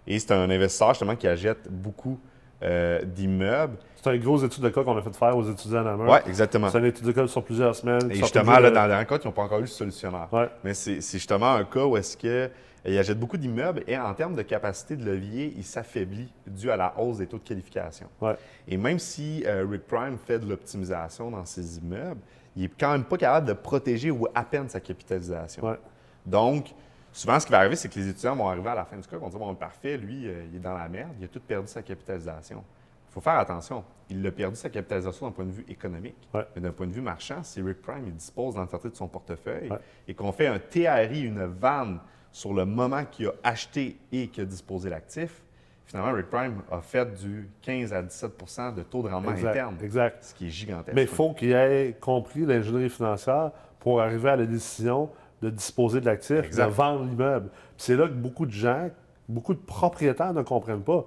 Et 0.07 0.19
c'est 0.19 0.33
un 0.33 0.51
investisseur 0.51 0.91
justement 0.91 1.17
qui 1.17 1.27
achète 1.27 1.71
beaucoup 1.71 2.19
euh, 2.64 3.03
d'immeubles. 3.05 3.77
C'est 3.96 4.11
un 4.11 4.16
gros 4.18 4.38
étude 4.44 4.62
de 4.62 4.68
cas 4.68 4.83
qu'on 4.83 4.96
a 4.96 5.03
fait 5.03 5.14
faire 5.14 5.37
aux 5.37 5.48
étudiants 5.50 5.87
Amérique. 5.87 6.12
Ouais, 6.12 6.22
exactement. 6.27 6.68
C'est 6.70 6.79
une 6.79 6.85
étude 6.87 7.07
de 7.07 7.12
cas 7.12 7.27
sur 7.27 7.42
plusieurs 7.44 7.74
semaines. 7.74 8.11
Et 8.11 8.14
justement, 8.16 8.59
là, 8.59 8.70
de- 8.70 8.74
dans 8.74 8.83
le 8.83 8.88
dernier 8.88 9.07
cas, 9.07 9.18
ils 9.22 9.27
n'ont 9.27 9.33
pas 9.33 9.42
encore 9.42 9.59
eu 9.59 9.62
le 9.62 9.66
solutionnaire. 9.66 10.29
Ouais. 10.33 10.48
Mais 10.62 10.74
c'est 10.74 11.00
justement 11.00 11.53
un 11.53 11.64
cas 11.64 11.85
où 11.85 11.96
est-ce 11.96 12.16
que 12.16 12.50
il 12.87 12.98
achète 12.98 13.18
beaucoup 13.18 13.38
d'immeubles 13.38 13.83
et 13.87 13.96
en 13.96 14.12
termes 14.12 14.35
de 14.37 14.42
capacité 14.42 14.94
de 14.96 15.07
levier, 15.07 15.55
il 15.57 15.64
s'affaiblit 15.64 16.31
dû 16.46 16.70
à 16.70 16.77
la 16.77 16.92
hausse 16.98 17.16
des 17.16 17.27
taux 17.27 17.38
de 17.38 17.42
qualification. 17.42 18.09
Ouais. 18.20 18.35
Et 18.68 18.77
même 18.77 18.98
si 18.98 19.42
euh, 19.46 19.64
Rick 19.66 19.87
Prime 19.87 20.18
fait 20.18 20.38
de 20.38 20.46
l'optimisation 20.46 21.31
dans 21.31 21.46
ses 21.46 21.79
immeubles, 21.79 22.20
il 22.57 22.64
est 22.64 22.70
quand 22.79 22.92
même 22.92 23.05
pas 23.05 23.16
capable 23.16 23.46
de 23.48 23.55
protéger 23.55 24.11
ou 24.11 24.27
à 24.35 24.44
peine 24.44 24.68
sa 24.68 24.81
capitalisation. 24.81 25.64
Ouais. 25.66 25.79
Donc, 26.27 26.74
souvent, 27.14 27.40
ce 27.40 27.46
qui 27.46 27.53
va 27.53 27.59
arriver, 27.59 27.77
c'est 27.77 27.88
que 27.88 27.98
les 27.98 28.09
étudiants 28.09 28.37
vont 28.37 28.48
arriver 28.48 28.68
à 28.68 28.74
la 28.74 28.85
fin 28.85 28.96
du 28.96 29.07
cas, 29.07 29.16
vont 29.16 29.29
dire 29.29 29.38
Bon, 29.38 29.55
parfait, 29.55 29.96
lui, 29.96 30.29
euh, 30.29 30.44
il 30.50 30.57
est 30.57 30.61
dans 30.61 30.74
la 30.77 30.88
merde, 30.88 31.12
il 31.18 31.24
a 31.24 31.29
tout 31.29 31.40
perdu 31.40 31.68
sa 31.68 31.83
capitalisation. 31.83 32.62
Il 33.11 33.12
faut 33.14 33.20
faire 33.20 33.38
attention. 33.38 33.85
Il 34.11 34.27
a 34.27 34.33
perdu 34.33 34.57
sa 34.57 34.68
capitalisation 34.68 35.27
d'un 35.27 35.33
point 35.33 35.44
de 35.44 35.53
vue 35.53 35.64
économique. 35.68 36.16
Ouais. 36.35 36.44
Mais 36.55 36.61
d'un 36.62 36.72
point 36.72 36.87
de 36.87 36.92
vue 36.92 37.00
marchand, 37.00 37.42
si 37.44 37.62
Rick 37.62 37.81
Prime 37.81 38.05
il 38.07 38.14
dispose 38.14 38.57
l'entièreté 38.57 38.90
de 38.90 38.96
son 38.96 39.07
portefeuille 39.09 39.70
Ouais. 39.70 39.79
et 40.09 40.14
qu'on 40.14 40.33
fait 40.33 40.48
un 40.48 40.59
TRI, 40.59 41.22
une 41.22 41.44
vanne 41.44 42.00
sur 42.33 42.53
le 42.53 42.64
moment 42.64 43.05
qu'il 43.05 43.29
a 43.29 43.33
acheté 43.44 43.96
et 44.11 44.27
qu'il 44.29 44.42
a 44.42 44.46
disposé 44.46 44.90
l'actif, 44.90 45.42
finalement, 45.87 46.12
Rick 46.12 46.29
Prime 46.29 46.62
a 46.72 46.81
fait 46.81 47.07
du 47.14 47.48
15 47.62 47.92
à 47.92 48.03
17% 48.03 48.74
de 48.74 48.83
taux 48.83 49.03
de 49.03 49.09
rendement 49.09 49.31
Exact, 49.31 49.50
interne, 49.50 49.77
exact. 49.83 50.24
ce 50.24 50.35
qui 50.35 50.48
est 50.48 50.50
gigantesque. 50.50 50.94
Mais 50.96 51.03
il 51.03 51.09
faut 51.09 51.33
qu'il 51.35 51.53
ait 51.53 51.96
compris 52.00 52.40
l'ingénierie 52.44 52.90
financière 52.90 53.53
pour 53.79 54.00
arriver 54.03 54.31
à 54.31 54.37
la 54.37 54.46
décision 54.46 55.09
de 55.45 55.51
disposer 55.51 56.01
de 56.01 56.07
l'actif, 56.07 56.51
de 56.51 56.63
vendre 56.71 57.05
l'immeuble. 57.05 57.51
C'est 57.77 57.97
là 57.97 58.09
que 58.09 58.13
beaucoup 58.15 58.47
de 58.47 58.51
gens, 58.53 58.89
beaucoup 59.29 59.55
de 59.55 59.59
propriétaires 59.59 60.33
ne 60.33 60.43
comprennent 60.43 60.83
pas 60.83 61.05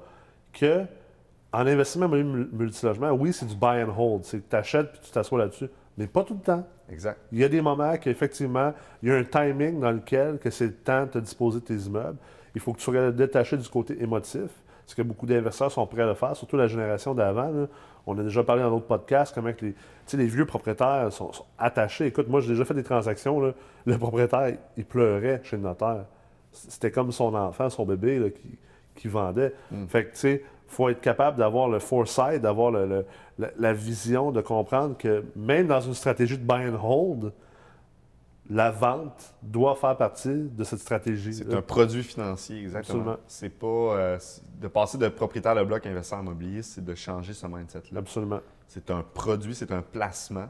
que 0.53 0.83
en 1.53 1.65
investissement 1.65 2.07
mul- 2.09 2.49
multilogement, 2.51 3.11
oui, 3.11 3.33
c'est 3.33 3.45
du 3.47 3.55
buy 3.55 3.81
and 3.83 3.93
hold. 3.97 4.23
C'est 4.23 4.39
que 4.39 4.49
tu 4.49 4.55
achètes 4.55 4.91
puis 4.91 5.01
tu 5.03 5.11
t'assois 5.11 5.39
là-dessus. 5.39 5.67
Mais 5.97 6.05
pas 6.05 6.23
tout 6.23 6.35
le 6.35 6.41
temps. 6.41 6.65
Exact. 6.89 7.17
Il 7.31 7.39
y 7.39 7.43
a 7.43 7.49
des 7.49 7.61
moments 7.61 7.97
qu'effectivement, 7.97 8.73
il 9.01 9.09
y 9.09 9.11
a 9.11 9.15
un 9.15 9.23
timing 9.23 9.79
dans 9.79 9.91
lequel 9.91 10.37
que 10.37 10.49
c'est 10.49 10.67
le 10.67 10.73
temps 10.73 11.03
de 11.05 11.09
te 11.11 11.17
disposer 11.19 11.59
de 11.59 11.65
tes 11.65 11.75
immeubles. 11.75 12.17
Il 12.53 12.61
faut 12.61 12.73
que 12.73 12.77
tu 12.77 12.83
sois 12.83 13.11
détaché 13.11 13.57
du 13.57 13.67
côté 13.67 14.01
émotif, 14.01 14.49
ce 14.85 14.93
que 14.95 15.01
beaucoup 15.01 15.25
d'investisseurs 15.25 15.71
sont 15.71 15.85
prêts 15.87 16.03
à 16.03 16.05
le 16.05 16.13
faire, 16.13 16.35
surtout 16.35 16.57
la 16.57 16.67
génération 16.67 17.13
d'avant. 17.13 17.51
On 18.07 18.17
a 18.17 18.23
déjà 18.23 18.43
parlé 18.43 18.63
dans 18.63 18.71
d'autres 18.71 18.87
podcasts 18.87 19.35
comment 19.35 19.51
que 19.53 19.65
les, 20.17 20.25
vieux 20.25 20.45
propriétaires 20.45 21.11
sont, 21.11 21.31
sont 21.33 21.45
attachés. 21.59 22.05
Écoute, 22.07 22.27
moi, 22.29 22.39
j'ai 22.39 22.49
déjà 22.49 22.63
fait 22.65 22.73
des 22.73 22.83
transactions. 22.83 23.39
là. 23.41 23.51
Le 23.85 23.97
propriétaire, 23.97 24.53
il 24.77 24.85
pleurait 24.85 25.41
chez 25.43 25.57
le 25.57 25.63
notaire. 25.63 26.05
C'était 26.53 26.89
comme 26.91 27.11
son 27.11 27.35
enfant, 27.35 27.69
son 27.69 27.85
bébé 27.85 28.17
là, 28.19 28.29
qui, 28.29 28.57
qui 28.95 29.07
vendait. 29.09 29.53
Fait 29.89 30.05
que, 30.05 30.11
tu 30.13 30.17
sais, 30.19 30.43
il 30.43 30.73
faut 30.73 30.89
être 30.89 31.01
capable 31.01 31.37
d'avoir 31.37 31.67
le 31.69 31.79
foresight, 31.79 32.41
d'avoir 32.41 32.71
le- 32.71 32.85
le- 32.87 33.05
la, 33.39 33.49
la 33.59 33.73
vision, 33.73 34.31
de 34.31 34.41
comprendre 34.41 34.95
que 34.97 35.23
même 35.35 35.67
dans 35.67 35.81
une 35.81 35.93
stratégie 35.93 36.37
de 36.37 36.43
buy 36.43 36.67
and 36.67 36.79
hold, 36.81 37.31
la 38.49 38.71
vente 38.71 39.33
doit 39.41 39.75
faire 39.75 39.97
partie 39.97 40.49
de 40.49 40.63
cette 40.63 40.79
stratégie. 40.79 41.33
C'est 41.33 41.53
un 41.53 41.61
produit 41.61 42.03
financier, 42.03 42.61
exactement. 42.61 43.17
C'est 43.27 43.49
pas 43.49 43.67
euh, 43.67 44.19
de 44.61 44.67
passer 44.67 44.97
de 44.97 45.07
propriétaire 45.09 45.55
de 45.55 45.63
bloc 45.63 45.85
à 45.85 45.89
investisseur 45.89 46.19
immobilier, 46.19 46.61
c'est 46.61 46.83
de 46.83 46.95
changer 46.95 47.33
ce 47.33 47.45
mindset-là. 47.45 47.99
Absolument. 47.99 48.39
C'est 48.67 48.89
un 48.89 49.03
produit, 49.03 49.53
c'est 49.53 49.71
un 49.71 49.81
placement. 49.81 50.49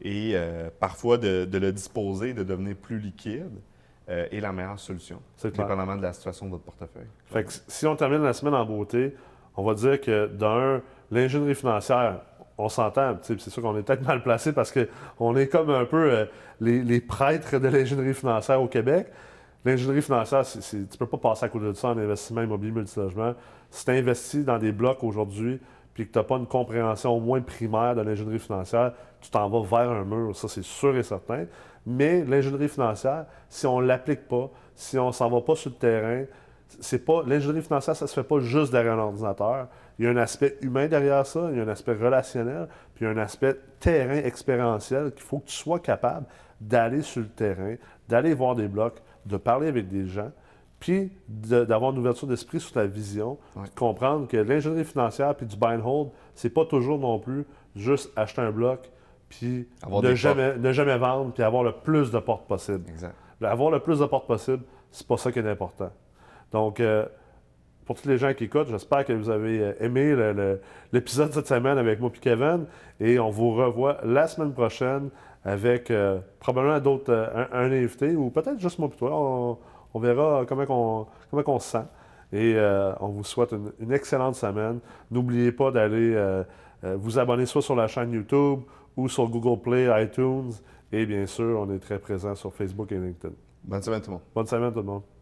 Et 0.00 0.32
euh, 0.34 0.68
parfois, 0.78 1.18
de, 1.18 1.44
de 1.44 1.58
le 1.58 1.72
disposer, 1.72 2.34
de 2.34 2.42
devenir 2.42 2.76
plus 2.76 2.98
liquide 2.98 3.60
euh, 4.08 4.28
est 4.30 4.40
la 4.40 4.52
meilleure 4.52 4.78
solution, 4.78 5.20
dépendamment 5.42 5.96
de 5.96 6.02
la 6.02 6.12
situation 6.12 6.46
de 6.46 6.52
votre 6.52 6.64
portefeuille. 6.64 7.08
Fait 7.26 7.44
que 7.44 7.52
si 7.66 7.86
on 7.86 7.96
termine 7.96 8.22
la 8.22 8.32
semaine 8.32 8.54
en 8.54 8.64
beauté, 8.64 9.14
on 9.56 9.64
va 9.64 9.74
dire 9.74 10.00
que 10.00 10.26
d'un, 10.26 10.82
l'ingénierie 11.10 11.54
financière, 11.54 12.20
on 12.58 12.68
s'entend, 12.68 13.16
c'est 13.22 13.38
sûr 13.38 13.62
qu'on 13.62 13.76
est 13.76 13.82
peut-être 13.82 14.06
mal 14.06 14.22
placé 14.22 14.52
parce 14.52 14.72
qu'on 14.72 15.36
est 15.36 15.46
comme 15.48 15.70
un 15.70 15.84
peu 15.84 16.10
euh, 16.10 16.24
les, 16.60 17.00
prêtres 17.00 17.58
de 17.58 17.68
l'ingénierie 17.68 18.14
financière 18.14 18.62
au 18.62 18.66
Québec. 18.66 19.08
L'ingénierie 19.64 20.02
financière, 20.02 20.42
tu 20.46 20.98
peux 20.98 21.06
pas 21.06 21.18
passer 21.18 21.44
à 21.44 21.48
côté 21.48 21.66
de 21.66 21.72
ça 21.74 21.88
en 21.88 21.98
investissement 21.98 22.42
immobilier 22.42 22.72
multilogement. 22.72 23.34
Si 23.70 23.84
tu 23.84 23.90
investis 23.90 24.44
dans 24.44 24.58
des 24.58 24.72
blocs 24.72 25.02
aujourd'hui, 25.02 25.60
puis 25.92 26.06
que 26.06 26.12
tu 26.12 26.18
n'as 26.18 26.24
pas 26.24 26.36
une 26.36 26.46
compréhension 26.46 27.16
au 27.16 27.20
moins 27.20 27.40
primaire 27.40 27.94
de 27.94 28.02
l'ingénierie 28.02 28.38
financière, 28.38 28.92
tu 29.20 29.30
t'en 29.30 29.48
vas 29.48 29.62
vers 29.62 29.90
un 29.90 30.04
mur, 30.04 30.36
ça 30.36 30.46
c'est 30.46 30.64
sûr 30.64 30.96
et 30.96 31.02
certain. 31.02 31.46
Mais 31.84 32.24
l'ingénierie 32.24 32.68
financière, 32.68 33.26
si 33.48 33.66
on 33.66 33.80
ne 33.80 33.86
l'applique 33.86 34.28
pas, 34.28 34.50
si 34.74 34.98
on 34.98 35.12
s'en 35.12 35.28
va 35.28 35.40
pas 35.40 35.56
sur 35.56 35.70
le 35.70 35.76
terrain, 35.76 36.24
c'est 36.80 37.04
pas 37.04 37.22
l'ingénierie 37.26 37.62
financière, 37.62 37.96
ça 37.96 38.06
se 38.06 38.14
fait 38.14 38.26
pas 38.26 38.40
juste 38.40 38.72
derrière 38.72 38.94
un 38.94 38.98
ordinateur. 38.98 39.68
Il 39.98 40.04
y 40.04 40.08
a 40.08 40.10
un 40.10 40.16
aspect 40.16 40.56
humain 40.60 40.88
derrière 40.88 41.26
ça, 41.26 41.48
il 41.50 41.58
y 41.58 41.60
a 41.60 41.64
un 41.64 41.68
aspect 41.68 41.94
relationnel, 41.94 42.68
puis 42.94 43.04
il 43.04 43.08
y 43.08 43.10
a 43.10 43.14
un 43.14 43.22
aspect 43.22 43.56
terrain 43.80 44.16
expérientiel 44.16 45.12
qu'il 45.12 45.22
faut 45.22 45.38
que 45.38 45.46
tu 45.46 45.54
sois 45.54 45.78
capable 45.78 46.26
d'aller 46.60 47.02
sur 47.02 47.20
le 47.20 47.28
terrain, 47.28 47.76
d'aller 48.08 48.34
voir 48.34 48.54
des 48.54 48.68
blocs, 48.68 49.00
de 49.26 49.36
parler 49.36 49.68
avec 49.68 49.88
des 49.88 50.06
gens, 50.06 50.30
puis 50.80 51.10
d'avoir 51.28 51.92
une 51.92 51.98
ouverture 51.98 52.28
d'esprit 52.28 52.60
sur 52.60 52.72
ta 52.72 52.84
vision, 52.84 53.38
de 53.56 53.68
comprendre 53.74 54.28
que 54.28 54.36
l'ingénierie 54.36 54.84
financière 54.84 55.34
puis 55.34 55.46
du 55.46 55.56
buy 55.56 55.74
and 55.74 55.82
hold, 55.84 56.10
c'est 56.34 56.50
pas 56.50 56.64
toujours 56.64 56.98
non 56.98 57.18
plus 57.18 57.46
juste 57.74 58.10
acheter 58.16 58.42
un 58.42 58.50
bloc 58.50 58.90
puis 59.28 59.68
ne 59.90 60.14
jamais, 60.14 60.56
ne 60.56 60.72
jamais 60.72 60.98
vendre 60.98 61.32
puis 61.32 61.42
avoir 61.42 61.62
le 61.62 61.72
plus 61.72 62.10
de 62.10 62.18
portes 62.18 62.46
possible. 62.46 62.84
Exact. 62.88 63.14
Avoir 63.42 63.70
le 63.70 63.80
plus 63.80 63.98
de 63.98 64.06
portes 64.06 64.26
possible, 64.26 64.62
c'est 64.90 65.06
pas 65.06 65.16
ça 65.16 65.32
qui 65.32 65.38
est 65.38 65.48
important. 65.48 65.90
Donc, 66.52 66.80
euh, 66.80 67.06
pour 67.84 68.00
tous 68.00 68.08
les 68.08 68.18
gens 68.18 68.34
qui 68.34 68.44
écoutent, 68.44 68.68
j'espère 68.68 69.04
que 69.04 69.12
vous 69.12 69.30
avez 69.30 69.60
euh, 69.60 69.72
aimé 69.80 70.14
l'épisode 70.92 71.32
cette 71.32 71.46
semaine 71.46 71.78
avec 71.78 72.00
moi 72.00 72.10
et 72.14 72.18
Kevin. 72.18 72.66
Et 73.00 73.18
on 73.18 73.30
vous 73.30 73.52
revoit 73.54 73.98
la 74.04 74.26
semaine 74.26 74.52
prochaine 74.52 75.10
avec 75.44 75.90
euh, 75.90 76.18
probablement 76.40 76.80
d'autres, 76.80 77.12
un, 77.12 77.48
un 77.52 77.72
invité 77.72 78.16
ou 78.16 78.30
peut-être 78.30 78.58
juste 78.58 78.78
moi 78.78 78.88
et 78.92 78.96
toi. 78.96 79.10
On, 79.12 79.58
on 79.94 80.00
verra 80.00 80.44
comment 80.46 80.64
on, 80.68 81.06
comment 81.30 81.56
on 81.56 81.58
se 81.58 81.70
sent. 81.70 81.84
Et 82.32 82.54
euh, 82.56 82.92
on 83.00 83.08
vous 83.08 83.22
souhaite 83.22 83.52
une, 83.52 83.72
une 83.78 83.92
excellente 83.92 84.34
semaine. 84.34 84.80
N'oubliez 85.10 85.52
pas 85.52 85.70
d'aller 85.70 86.12
euh, 86.14 86.42
vous 86.82 87.18
abonner 87.18 87.46
soit 87.46 87.62
sur 87.62 87.76
la 87.76 87.86
chaîne 87.86 88.12
YouTube 88.12 88.60
ou 88.96 89.08
sur 89.08 89.28
Google 89.28 89.60
Play, 89.62 90.04
iTunes. 90.04 90.52
Et 90.90 91.06
bien 91.06 91.26
sûr, 91.26 91.60
on 91.60 91.72
est 91.72 91.78
très 91.78 91.98
présent 91.98 92.34
sur 92.34 92.52
Facebook 92.52 92.90
et 92.90 92.98
LinkedIn. 92.98 93.34
Bonne 93.62 93.82
semaine 93.82 94.00
tout 94.00 94.10
le 94.10 94.14
monde. 94.14 94.22
Bonne 94.34 94.46
semaine 94.46 94.72
tout 94.72 94.80
le 94.80 94.86
monde. 94.86 95.15